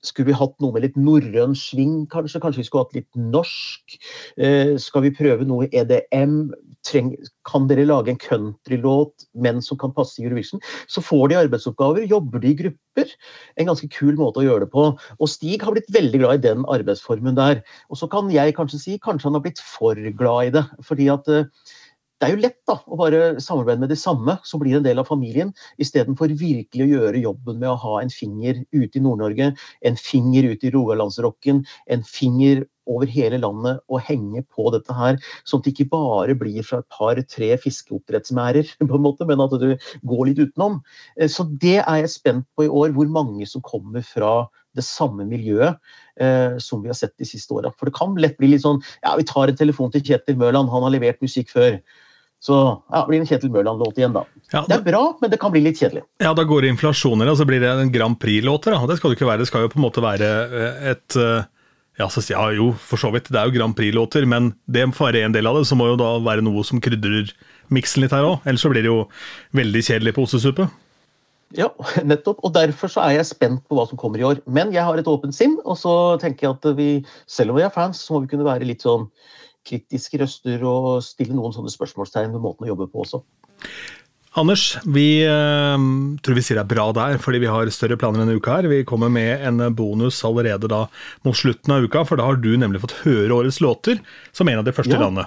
skulle 0.06 0.30
vi 0.30 0.37
hatt 0.37 0.56
noe 0.62 0.73
med 0.75 0.85
litt 0.87 0.97
norrøn 0.99 1.54
sving, 1.59 2.04
kanskje? 2.12 2.40
Kanskje 2.42 2.62
vi 2.62 2.66
skulle 2.68 2.87
hatt 2.87 2.97
litt 2.97 3.20
norsk? 3.20 3.97
Eh, 4.40 4.75
skal 4.80 5.04
vi 5.04 5.14
prøve 5.16 5.47
noe 5.49 5.68
EDM? 5.68 6.52
Treng, 6.88 7.11
kan 7.44 7.66
dere 7.68 7.85
lage 7.85 8.09
en 8.14 8.20
countrylåt, 8.20 9.26
men 9.36 9.60
som 9.64 9.76
kan 9.80 9.93
passe 9.93 10.17
i 10.21 10.25
Eurovision? 10.25 10.62
Så 10.88 11.04
får 11.04 11.28
de 11.28 11.41
arbeidsoppgaver, 11.43 12.06
jobber 12.08 12.41
de 12.41 12.54
i 12.54 12.56
grupper. 12.62 13.12
En 13.60 13.69
ganske 13.69 13.91
kul 13.93 14.17
måte 14.17 14.41
å 14.41 14.47
gjøre 14.47 14.64
det 14.64 14.73
på. 14.73 14.86
Og 14.97 15.28
Stig 15.28 15.60
har 15.67 15.76
blitt 15.76 15.93
veldig 15.93 16.23
glad 16.23 16.41
i 16.41 16.47
den 16.49 16.64
arbeidsformen 16.64 17.36
der. 17.36 17.60
Og 17.93 18.00
så 18.00 18.08
kan 18.08 18.32
jeg 18.32 18.56
kanskje 18.56 18.80
si 18.80 18.97
kanskje 19.04 19.28
han 19.28 19.36
har 19.36 19.45
blitt 19.45 19.60
for 19.60 20.00
glad 20.17 20.49
i 20.49 20.56
det. 20.56 20.64
fordi 20.86 21.10
at 21.12 21.28
eh, 21.28 21.45
det 22.21 22.28
er 22.28 22.35
jo 22.35 22.43
lett 22.43 22.59
da, 22.69 22.75
å 22.85 22.99
bare 23.00 23.21
samarbeide 23.41 23.80
med 23.80 23.93
de 23.93 23.97
samme, 23.97 24.35
som 24.45 24.61
blir 24.61 24.76
en 24.76 24.85
del 24.85 25.00
av 25.00 25.09
familien, 25.09 25.54
istedenfor 25.80 26.35
virkelig 26.37 26.85
å 26.85 26.91
gjøre 26.91 27.23
jobben 27.23 27.61
med 27.63 27.71
å 27.73 27.78
ha 27.80 27.95
en 28.02 28.13
finger 28.13 28.61
ute 28.76 29.00
i 29.00 29.04
Nord-Norge, 29.04 29.54
en 29.89 29.97
finger 29.97 30.50
ute 30.52 30.69
i 30.69 30.75
Rogalandsrocken, 30.75 31.65
en 31.89 32.04
finger 32.04 32.67
over 32.91 33.09
hele 33.09 33.39
landet 33.41 33.80
og 33.89 34.02
henge 34.04 34.43
på 34.52 34.69
dette 34.75 34.95
her, 34.97 35.17
sånn 35.49 35.63
at 35.63 35.69
det 35.69 35.75
ikke 35.75 35.91
bare 35.95 36.37
blir 36.37 36.67
fra 36.67 36.83
et 36.83 36.91
par-tre 36.93 37.50
fiskeoppdrettsmærer, 37.63 38.75
på 38.91 38.99
en 38.99 39.06
måte, 39.06 39.25
men 39.28 39.41
at 39.45 39.56
du 39.63 39.71
går 40.13 40.25
litt 40.28 40.43
utenom. 40.45 40.80
Eh, 41.17 41.30
så 41.33 41.49
det 41.63 41.78
er 41.80 42.02
jeg 42.02 42.15
spent 42.19 42.49
på 42.52 42.67
i 42.67 42.73
år, 42.83 42.93
hvor 42.97 43.09
mange 43.09 43.49
som 43.49 43.65
kommer 43.65 44.04
fra 44.04 44.35
det 44.76 44.85
samme 44.87 45.25
miljøet 45.26 45.80
eh, 46.21 46.61
som 46.63 46.85
vi 46.85 46.93
har 46.93 46.99
sett 46.99 47.17
de 47.19 47.26
siste 47.26 47.54
åra. 47.56 47.73
For 47.75 47.89
det 47.89 47.97
kan 47.97 48.15
lett 48.21 48.37
bli 48.39 48.52
litt 48.52 48.67
sånn 48.67 48.83
ja, 49.00 49.17
vi 49.19 49.26
tar 49.26 49.50
en 49.50 49.59
telefon 49.59 49.91
til 49.95 50.04
Kjetil 50.06 50.39
Mørland, 50.41 50.71
han 50.71 50.87
har 50.87 50.95
levert 50.95 51.25
musikk 51.25 51.50
før. 51.56 51.80
Så 52.40 52.56
ja, 52.56 53.02
blir 53.04 53.18
det 53.18 53.26
en 53.26 53.28
Kjetil 53.28 53.52
Mørland-låt 53.52 53.98
igjen, 54.00 54.14
da. 54.16 54.24
Ja, 54.48 54.62
det, 54.64 54.70
det, 54.70 54.76
er 54.78 54.84
bra, 54.86 55.02
men 55.20 55.32
det 55.32 55.38
kan 55.42 55.52
bli 55.52 55.60
litt 55.60 55.80
kjedelig. 55.80 56.06
Ja, 56.24 56.32
da 56.36 56.46
går 56.48 56.64
det 56.64 56.72
inflasjoner, 56.72 57.28
og 57.28 57.36
så 57.36 57.44
blir 57.48 57.60
det 57.60 57.68
en 57.68 57.92
Grand 57.92 58.16
Prix-låter. 58.20 58.76
Det 58.88 58.96
skal 58.96 59.12
det 59.12 59.18
ikke 59.18 59.28
være. 59.28 59.42
Det 59.44 59.50
skal 59.50 59.66
jo 59.66 59.72
på 59.74 59.80
en 59.80 59.84
måte 59.84 60.04
være 60.04 60.30
eh, 60.48 60.86
et 60.94 61.18
eh, 61.20 61.48
ja, 62.00 62.08
så, 62.08 62.22
ja, 62.32 62.46
jo, 62.56 62.70
for 62.80 63.00
så 63.00 63.10
vidt. 63.12 63.28
Det 63.28 63.36
er 63.36 63.50
jo 63.50 63.58
Grand 63.58 63.76
Prix-låter, 63.76 64.24
men 64.28 64.54
det 64.64 64.86
får 64.96 65.10
være 65.10 65.26
en 65.28 65.36
del 65.36 65.50
av 65.50 65.58
det. 65.58 65.66
Så 65.68 65.76
må 65.76 65.90
jo 65.90 65.98
da 66.00 66.14
være 66.24 66.44
noe 66.46 66.64
som 66.64 66.80
krydrer 66.80 67.28
miksen 67.74 68.06
litt 68.06 68.14
her 68.16 68.24
òg. 68.24 68.46
Ellers 68.48 68.64
så 68.64 68.70
blir 68.72 68.86
det 68.86 68.92
jo 68.92 69.02
veldig 69.60 69.82
kjedelig 69.90 70.16
på 70.16 70.24
ostesuppe. 70.24 70.70
Ja, 71.58 71.68
nettopp. 72.10 72.40
Og 72.46 72.54
derfor 72.56 72.92
så 72.92 73.04
er 73.04 73.18
jeg 73.18 73.28
spent 73.28 73.66
på 73.68 73.76
hva 73.76 73.84
som 73.90 74.00
kommer 74.00 74.22
i 74.22 74.26
år. 74.30 74.40
Men 74.48 74.72
jeg 74.72 74.86
har 74.86 74.96
et 74.96 75.12
åpent 75.12 75.36
sinn, 75.36 75.58
og 75.66 75.76
så 75.80 75.94
tenker 76.22 76.48
jeg 76.48 76.56
at 76.56 76.70
vi, 76.78 76.88
selv 77.28 77.52
om 77.52 77.60
vi 77.60 77.66
er 77.68 77.74
fans, 77.74 78.00
så 78.00 78.16
må 78.16 78.24
vi 78.24 78.32
kunne 78.32 78.48
være 78.48 78.68
litt 78.68 78.86
sånn 78.86 79.10
kritiske 79.66 80.20
røster 80.23 80.62
og 80.66 81.00
stille 81.04 81.36
noen 81.36 81.54
sånne 81.54 81.73
spørsmålstegn 81.73 82.34
ved 82.34 82.44
måten 82.44 82.66
å 82.66 82.73
jobbe 82.73 82.88
på 82.90 83.04
også. 83.04 83.23
Anders, 84.38 84.76
vi 84.86 85.25
øh, 85.26 85.86
tror 86.23 86.36
vi 86.38 86.42
sier 86.46 86.60
det 86.60 86.62
er 86.62 86.70
bra 86.70 86.84
der, 86.94 87.16
fordi 87.23 87.40
vi 87.42 87.50
har 87.50 87.70
større 87.75 87.99
planer 87.99 88.23
denne 88.23 88.38
uka. 88.38 88.60
her. 88.60 88.70
Vi 88.70 88.84
kommer 88.86 89.10
med 89.10 89.42
en 89.42 89.58
bonus 89.75 90.23
allerede 90.25 90.70
da 90.70 90.84
mot 91.26 91.36
slutten 91.36 91.75
av 91.75 91.82
uka, 91.82 92.04
for 92.06 92.20
da 92.20 92.28
har 92.28 92.38
du 92.38 92.52
nemlig 92.54 92.84
fått 92.84 93.00
høre 93.02 93.40
årets 93.40 93.58
låter 93.64 93.99
som 94.30 94.49
en 94.49 94.62
av 94.62 94.68
de 94.68 94.75
første 94.76 94.94
ja. 94.94 95.02
landene. 95.02 95.26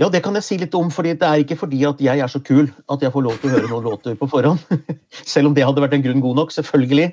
Ja, 0.00 0.08
det 0.08 0.22
kan 0.24 0.36
jeg 0.38 0.46
si 0.46 0.58
litt 0.60 0.74
om. 0.78 0.90
fordi 0.92 1.14
Det 1.18 1.26
er 1.28 1.42
ikke 1.42 1.58
fordi 1.60 1.82
at 1.88 2.00
jeg 2.00 2.22
er 2.24 2.30
så 2.30 2.40
kul 2.40 2.70
at 2.88 3.02
jeg 3.02 3.12
får 3.12 3.24
lov 3.26 3.38
til 3.38 3.50
å 3.50 3.54
høre 3.56 3.70
noen 3.70 3.88
låter 3.90 4.16
på 4.18 4.28
forhånd. 4.30 4.62
Selv 5.34 5.50
om 5.50 5.56
det 5.56 5.66
hadde 5.66 5.82
vært 5.84 5.96
en 5.98 6.04
grunn 6.04 6.24
god 6.24 6.40
nok, 6.42 6.54
selvfølgelig. 6.54 7.08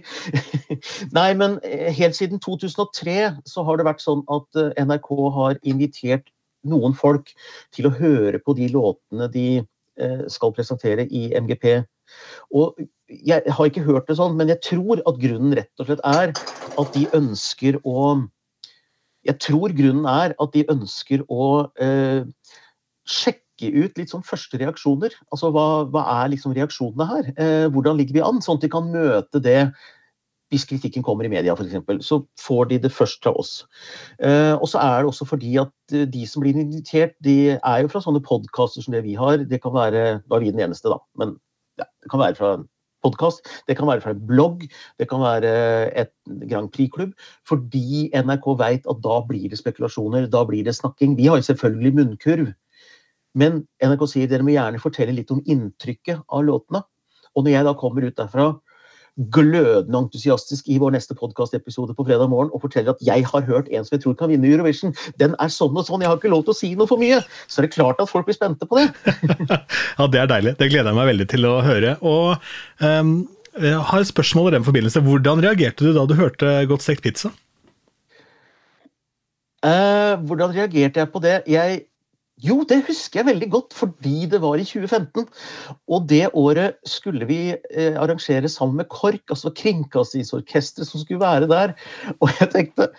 Nei, 1.18 1.30
men 1.34 1.60
eh, 1.64 1.92
helt 1.96 2.16
siden 2.16 2.40
2003 2.40 3.18
så 3.50 3.66
har 3.68 3.80
det 3.80 3.88
vært 3.88 4.04
sånn 4.06 4.24
at 4.32 4.62
eh, 4.62 4.72
NRK 4.86 5.12
har 5.36 5.60
invitert 5.64 6.32
noen 6.66 6.96
folk 6.98 7.30
til 7.76 7.90
å 7.90 7.96
høre 7.96 8.40
på 8.42 8.56
de 8.58 8.70
låtene 8.74 9.30
de 9.34 9.48
eh, 9.62 10.24
skal 10.32 10.56
presentere 10.56 11.06
i 11.12 11.28
MGP. 11.36 11.84
Og 12.56 12.80
jeg 13.10 13.44
har 13.46 13.68
ikke 13.70 13.86
hørt 13.86 14.08
det 14.10 14.18
sånn, 14.20 14.38
men 14.40 14.50
jeg 14.50 14.64
tror 14.66 15.02
at 15.06 15.20
grunnen 15.22 15.58
rett 15.58 15.84
og 15.84 15.90
slett 15.90 16.06
er 16.08 16.34
at 16.80 16.96
de 16.96 17.06
ønsker 17.18 17.82
å 17.84 18.16
jeg 19.26 19.42
tror 19.42 19.74
grunnen 19.74 20.06
er 20.06 20.36
at 20.38 20.52
de 20.54 20.62
ønsker 20.70 21.24
å 21.34 21.66
sjekke 23.10 23.72
ut 23.72 24.00
litt 24.00 24.12
sånn 24.12 24.26
første 24.26 24.60
reaksjoner. 24.62 25.14
Altså 25.32 25.52
hva, 25.56 25.86
hva 25.92 26.06
er 26.22 26.34
liksom 26.34 26.56
reaksjonene 26.58 27.10
her? 27.12 27.30
Eh, 27.36 27.68
hvordan 27.74 28.00
ligger 28.00 28.18
vi 28.18 28.26
an? 28.26 28.42
Sånn 28.44 28.60
at 28.60 28.66
de 28.66 28.72
kan 28.74 28.90
møte 28.94 29.42
det 29.44 29.62
hvis 30.54 30.68
kritikken 30.70 31.04
kommer 31.04 31.26
i 31.26 31.32
media 31.32 31.56
f.eks., 31.56 32.06
så 32.06 32.20
får 32.40 32.70
de 32.70 32.78
det 32.84 32.94
først 32.94 33.24
fra 33.26 33.34
oss. 33.36 33.54
Eh, 34.22 34.54
og 34.54 34.68
så 34.70 34.82
er 34.84 35.02
det 35.02 35.10
også 35.10 35.28
fordi 35.28 35.56
at 35.62 35.96
eh, 35.96 36.06
de 36.12 36.26
som 36.30 36.44
blir 36.44 36.58
invitert, 36.60 37.16
de 37.26 37.56
er 37.56 37.82
jo 37.82 37.90
fra 37.92 38.04
sånne 38.04 38.24
podkaster 38.26 38.86
som 38.86 38.96
det 38.96 39.04
vi 39.08 39.18
har. 39.20 39.42
Det 39.50 39.62
kan 39.64 39.74
være, 39.76 40.06
Da 40.22 40.38
er 40.38 40.46
vi 40.46 40.54
den 40.54 40.64
eneste, 40.68 40.92
da. 40.94 41.02
Men 41.20 41.38
ja, 41.82 41.90
det 42.04 42.12
kan 42.14 42.22
være 42.22 42.38
fra 42.38 42.54
en 42.60 42.68
podkast, 43.06 43.46
det 43.70 43.78
kan 43.78 43.90
være 43.90 44.02
fra 44.02 44.14
en 44.16 44.22
blogg, 44.28 44.66
det 45.00 45.08
kan 45.10 45.22
være 45.22 45.50
et 45.94 46.14
Grand 46.50 46.72
Prix-klubb. 46.74 47.14
Fordi 47.48 48.10
NRK 48.14 48.48
vet 48.62 48.88
at 48.90 49.02
da 49.04 49.20
blir 49.28 49.50
det 49.50 49.62
spekulasjoner, 49.62 50.30
da 50.32 50.46
blir 50.48 50.66
det 50.66 50.78
snakking. 50.78 51.18
Vi 51.18 51.30
har 51.30 51.42
selvfølgelig 51.42 51.96
munnkurv. 52.00 52.54
Men 53.36 53.64
NRK 53.84 54.06
sier 54.10 54.30
dere 54.32 54.46
må 54.46 54.56
gjerne 54.56 54.82
fortelle 54.82 55.16
litt 55.16 55.34
om 55.34 55.44
inntrykket 55.44 56.24
av 56.32 56.46
låtene. 56.48 56.86
Og 57.36 57.44
når 57.44 57.58
jeg 57.58 57.68
da 57.68 57.76
kommer 57.78 58.08
ut 58.08 58.18
derfra 58.18 58.54
glødende 59.16 60.00
entusiastisk 60.02 60.68
i 60.68 60.76
vår 60.82 60.92
neste 60.98 61.16
podkastepisode 61.16 61.94
på 61.96 62.04
fredag 62.04 62.28
morgen 62.32 62.50
og 62.52 62.66
forteller 62.66 62.92
at 62.92 63.04
jeg 63.06 63.24
har 63.30 63.46
hørt 63.48 63.70
en 63.72 63.86
som 63.88 63.96
jeg 63.96 64.04
tror 64.04 64.18
kan 64.20 64.32
vinne 64.32 64.50
Eurovision, 64.50 64.92
den 65.22 65.38
er 65.40 65.54
sånn 65.54 65.78
og 65.78 65.88
sånn, 65.88 66.04
jeg 66.04 66.12
har 66.12 66.20
ikke 66.20 66.34
lov 66.34 66.44
til 66.44 66.52
å 66.52 66.58
si 66.58 66.74
noe 66.76 66.90
for 66.90 67.00
mye, 67.00 67.22
så 67.48 67.62
er 67.62 67.68
det 67.68 67.78
klart 67.78 68.02
at 68.04 68.12
folk 68.12 68.28
blir 68.28 68.36
spente 68.36 68.68
på 68.68 68.82
det. 68.82 68.90
ja, 70.00 70.10
det 70.12 70.20
er 70.20 70.32
deilig. 70.34 70.58
Det 70.60 70.68
gleder 70.74 70.92
jeg 70.92 71.00
meg 71.00 71.10
veldig 71.14 71.30
til 71.32 71.50
å 71.52 71.56
høre. 71.66 71.96
Og 72.04 72.36
um 72.84 73.16
Jeg 73.56 73.72
har 73.88 74.04
et 74.04 74.08
spørsmål 74.10 74.50
i 74.50 74.52
den 74.58 74.66
forbindelse. 74.68 75.00
Hvordan 75.00 75.40
reagerte 75.40 75.86
du 75.86 75.94
da 75.96 76.02
du 76.04 76.12
hørte 76.20 76.50
Godt 76.68 76.84
stekt 76.84 77.06
pizza? 77.06 77.30
Uh, 79.64 80.20
hvordan 80.28 80.52
reagerte 80.52 81.00
jeg 81.00 81.10
på 81.14 81.22
det? 81.24 81.38
Jeg 81.48 81.86
jo, 82.44 82.66
det 82.68 82.82
husker 82.84 83.22
jeg 83.22 83.28
veldig 83.30 83.48
godt, 83.52 83.74
fordi 83.74 84.26
det 84.32 84.42
var 84.44 84.60
i 84.60 84.66
2015. 84.68 85.28
Og 85.88 86.10
det 86.10 86.28
året 86.34 86.76
skulle 86.86 87.28
vi 87.30 87.40
eh, 87.56 87.96
arrangere 87.96 88.50
sammen 88.52 88.78
med 88.82 88.90
KORK, 88.92 89.24
altså 89.30 89.54
Kringkastingsorkesteret 89.56 90.88
som 90.88 91.00
skulle 91.00 91.22
være 91.24 91.48
der. 91.48 91.74
Og 92.20 92.30
jeg 92.40 92.50
tenkte, 92.52 92.90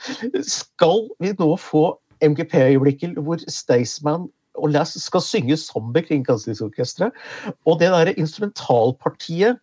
skal 0.41 1.05
vi 1.21 1.35
nå 1.39 1.51
få 1.61 1.99
MGP-øyeblikket 2.25 3.21
hvor 3.21 3.37
Staysman 3.49 4.29
og 4.57 4.73
Lass 4.73 4.97
skal 5.03 5.21
synge 5.21 5.57
sammen 5.61 5.93
med 5.93 6.09
Kringkastingsorkesteret? 6.09 7.13
Og 7.67 7.81
det 7.81 7.93
derre 7.93 8.17
instrumentalpartiet 8.17 9.61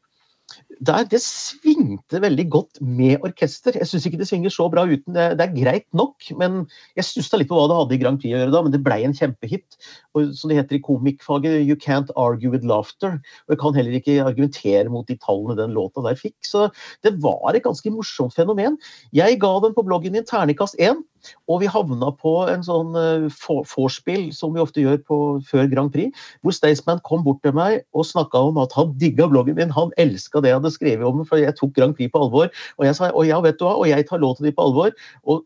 der, 0.81 1.05
det 1.09 1.19
svingte 1.21 2.21
veldig 2.23 2.45
godt 2.51 2.79
med 2.81 3.23
orkester. 3.25 3.75
Jeg 3.77 3.89
syns 3.89 4.07
ikke 4.07 4.19
det 4.21 4.27
svinger 4.29 4.53
så 4.53 4.67
bra 4.71 4.85
uten. 4.87 5.13
Det, 5.15 5.25
det 5.39 5.45
er 5.45 5.55
greit 5.55 5.87
nok, 5.95 6.15
men 6.39 6.63
jeg 6.97 7.07
stussa 7.07 7.39
litt 7.39 7.49
på 7.51 7.57
hva 7.57 7.67
det 7.69 7.77
hadde 7.79 7.95
i 7.97 8.01
Grand 8.01 8.21
Prix 8.21 8.33
å 8.33 8.41
gjøre 8.41 8.55
da, 8.55 8.63
men 8.65 8.73
det 8.73 8.81
blei 8.85 8.99
en 9.05 9.15
kjempehit. 9.17 9.77
Og 10.17 10.33
som 10.37 10.51
det 10.51 10.59
heter 10.61 10.79
i 10.79 10.83
komikkfaget, 10.85 11.61
you 11.67 11.77
can't 11.79 12.11
argue 12.19 12.51
with 12.53 12.67
laughter. 12.67 13.19
Og 13.45 13.55
jeg 13.55 13.61
kan 13.63 13.77
heller 13.77 13.97
ikke 13.99 14.19
argumentere 14.25 14.93
mot 14.93 15.07
de 15.09 15.17
tallene 15.21 15.57
den 15.59 15.75
låta 15.77 16.03
der 16.05 16.19
fikk. 16.19 16.37
Så 16.47 16.67
det 17.05 17.15
var 17.23 17.53
et 17.53 17.65
ganske 17.65 17.93
morsomt 17.93 18.35
fenomen. 18.35 18.79
Jeg 19.15 19.41
ga 19.43 19.55
den 19.63 19.75
på 19.77 19.85
bloggen 19.85 20.15
min 20.17 20.27
terningkast 20.27 20.79
1. 20.81 21.03
Og 21.51 21.61
vi 21.63 21.71
havna 21.71 22.11
på 22.19 22.33
en 22.51 22.65
sånn 22.65 22.97
uh, 22.97 23.27
vorspiel 23.73 24.29
som 24.35 24.55
vi 24.55 24.63
ofte 24.63 24.83
gjør 24.83 24.99
på, 25.07 25.19
før 25.47 25.69
Grand 25.71 25.93
Prix, 25.93 26.11
hvor 26.41 26.55
Staysman 26.55 27.01
kom 27.07 27.23
bort 27.25 27.41
til 27.45 27.55
meg 27.57 27.81
og 27.95 28.07
snakka 28.09 28.41
om 28.49 28.59
at 28.63 28.75
han 28.77 28.93
digga 29.01 29.29
bloggen 29.31 29.57
min. 29.59 29.73
Han 29.75 29.95
elska 30.01 30.43
det 30.43 30.53
jeg 30.53 30.61
hadde 30.61 30.75
skrevet 30.75 31.07
om 31.07 31.23
for 31.27 31.41
jeg 31.41 31.55
tok 31.59 31.73
Grand 31.77 31.97
Prix 31.97 32.11
på 32.13 32.25
alvor. 32.27 32.51
Og 32.79 32.87
jeg 32.87 32.99
sa 32.99 33.11
og 33.13 33.27
ja, 33.27 33.39
vet 33.43 33.59
du 33.59 33.67
hva, 33.67 33.77
og 33.79 33.89
jeg 33.89 34.07
tar 34.09 34.23
låta 34.23 34.45
di 34.45 34.53
på 34.53 34.69
alvor. 34.69 34.93
og 35.23 35.43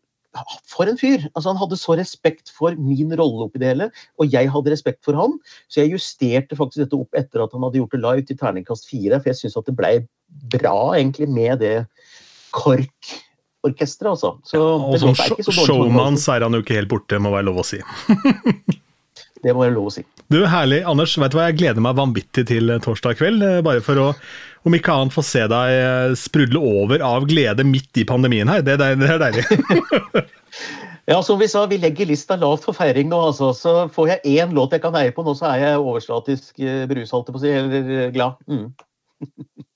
for 0.70 0.90
en 0.90 1.00
fyr! 1.00 1.24
Altså, 1.34 1.50
han 1.50 1.60
hadde 1.60 1.80
så 1.80 1.96
respekt 1.98 2.52
for 2.54 2.76
min 2.78 3.14
rolle 3.18 3.48
oppi 3.48 3.62
det 3.62 3.72
hele, 3.72 3.90
og 4.22 4.34
jeg 4.34 4.52
hadde 4.54 4.74
respekt 4.74 5.00
for 5.08 5.18
han. 5.18 5.38
Så 5.72 5.82
jeg 5.82 5.96
justerte 5.96 6.58
faktisk 6.60 6.84
dette 6.84 7.00
opp 7.00 7.18
etter 7.18 7.44
at 7.44 7.56
han 7.56 7.66
hadde 7.66 7.82
gjort 7.82 7.96
det 7.96 8.04
live 8.04 8.26
til 8.28 8.40
terningkast 8.40 8.90
fire, 8.90 9.18
for 9.18 9.32
jeg 9.32 9.40
syns 9.42 9.58
at 9.58 9.70
det 9.70 9.78
blei 9.80 9.96
bra 10.54 10.78
egentlig 10.98 11.30
med 11.32 11.64
det 11.64 11.78
KORK 12.56 13.16
orkesteret, 13.66 14.12
altså. 14.16 14.36
Så, 14.46 14.62
og 14.62 15.00
som 15.00 15.16
showman 15.16 16.20
så 16.22 16.38
er 16.38 16.46
han 16.48 16.58
jo 16.58 16.64
ikke 16.64 16.78
helt 16.78 16.92
borte, 16.92 17.20
må 17.22 17.34
være 17.34 17.48
lov 17.50 17.64
å 17.64 17.66
si. 17.68 17.82
det 19.44 19.54
må 19.54 19.64
være 19.64 19.76
lov 19.76 19.90
å 19.90 19.96
si. 19.98 20.06
Du, 20.34 20.42
Herlig. 20.50 20.82
Anders, 20.88 21.16
vet 21.20 21.32
du 21.32 21.38
hva, 21.40 21.48
jeg 21.50 21.60
gleder 21.62 21.84
meg 21.84 21.96
vanvittig 21.98 22.48
til 22.50 22.74
torsdag 22.84 23.20
kveld. 23.20 23.44
Eh, 23.46 23.62
bare 23.66 23.84
for 23.84 24.02
å, 24.02 24.08
om 24.68 24.76
ikke 24.76 24.96
annet, 24.96 25.16
få 25.16 25.24
se 25.24 25.46
deg 25.48 25.76
eh, 25.76 26.16
sprudle 26.20 26.60
over 26.60 27.04
av 27.06 27.28
glede 27.30 27.64
midt 27.68 28.02
i 28.02 28.08
pandemien 28.08 28.52
her. 28.52 28.66
Det, 28.66 28.76
det, 28.82 28.92
det 29.00 29.14
er 29.14 29.24
deilig. 29.24 30.26
ja, 31.14 31.22
som 31.24 31.40
vi 31.40 31.48
sa, 31.52 31.64
vi 31.72 31.80
legger 31.80 32.12
lista 32.12 32.36
lavt 32.40 32.68
for 32.68 32.76
feiring 32.76 33.08
nå, 33.14 33.22
altså. 33.32 33.54
Så 33.56 33.78
får 33.96 34.18
jeg 34.18 34.42
én 34.42 34.58
låt 34.58 34.76
jeg 34.76 34.84
kan 34.84 35.00
eie 35.00 35.16
på 35.16 35.24
nå, 35.24 35.38
så 35.40 35.54
er 35.54 35.64
jeg 35.64 35.86
overstatisk 35.86 36.60
eh, 36.60 36.84
brus, 36.92 37.16
holdt 37.16 37.32
jeg 37.32 37.38
på 37.38 37.42
å 37.42 37.46
si, 37.46 37.56
eller 37.62 38.14
glad. 38.16 38.44
Mm. 38.52 38.68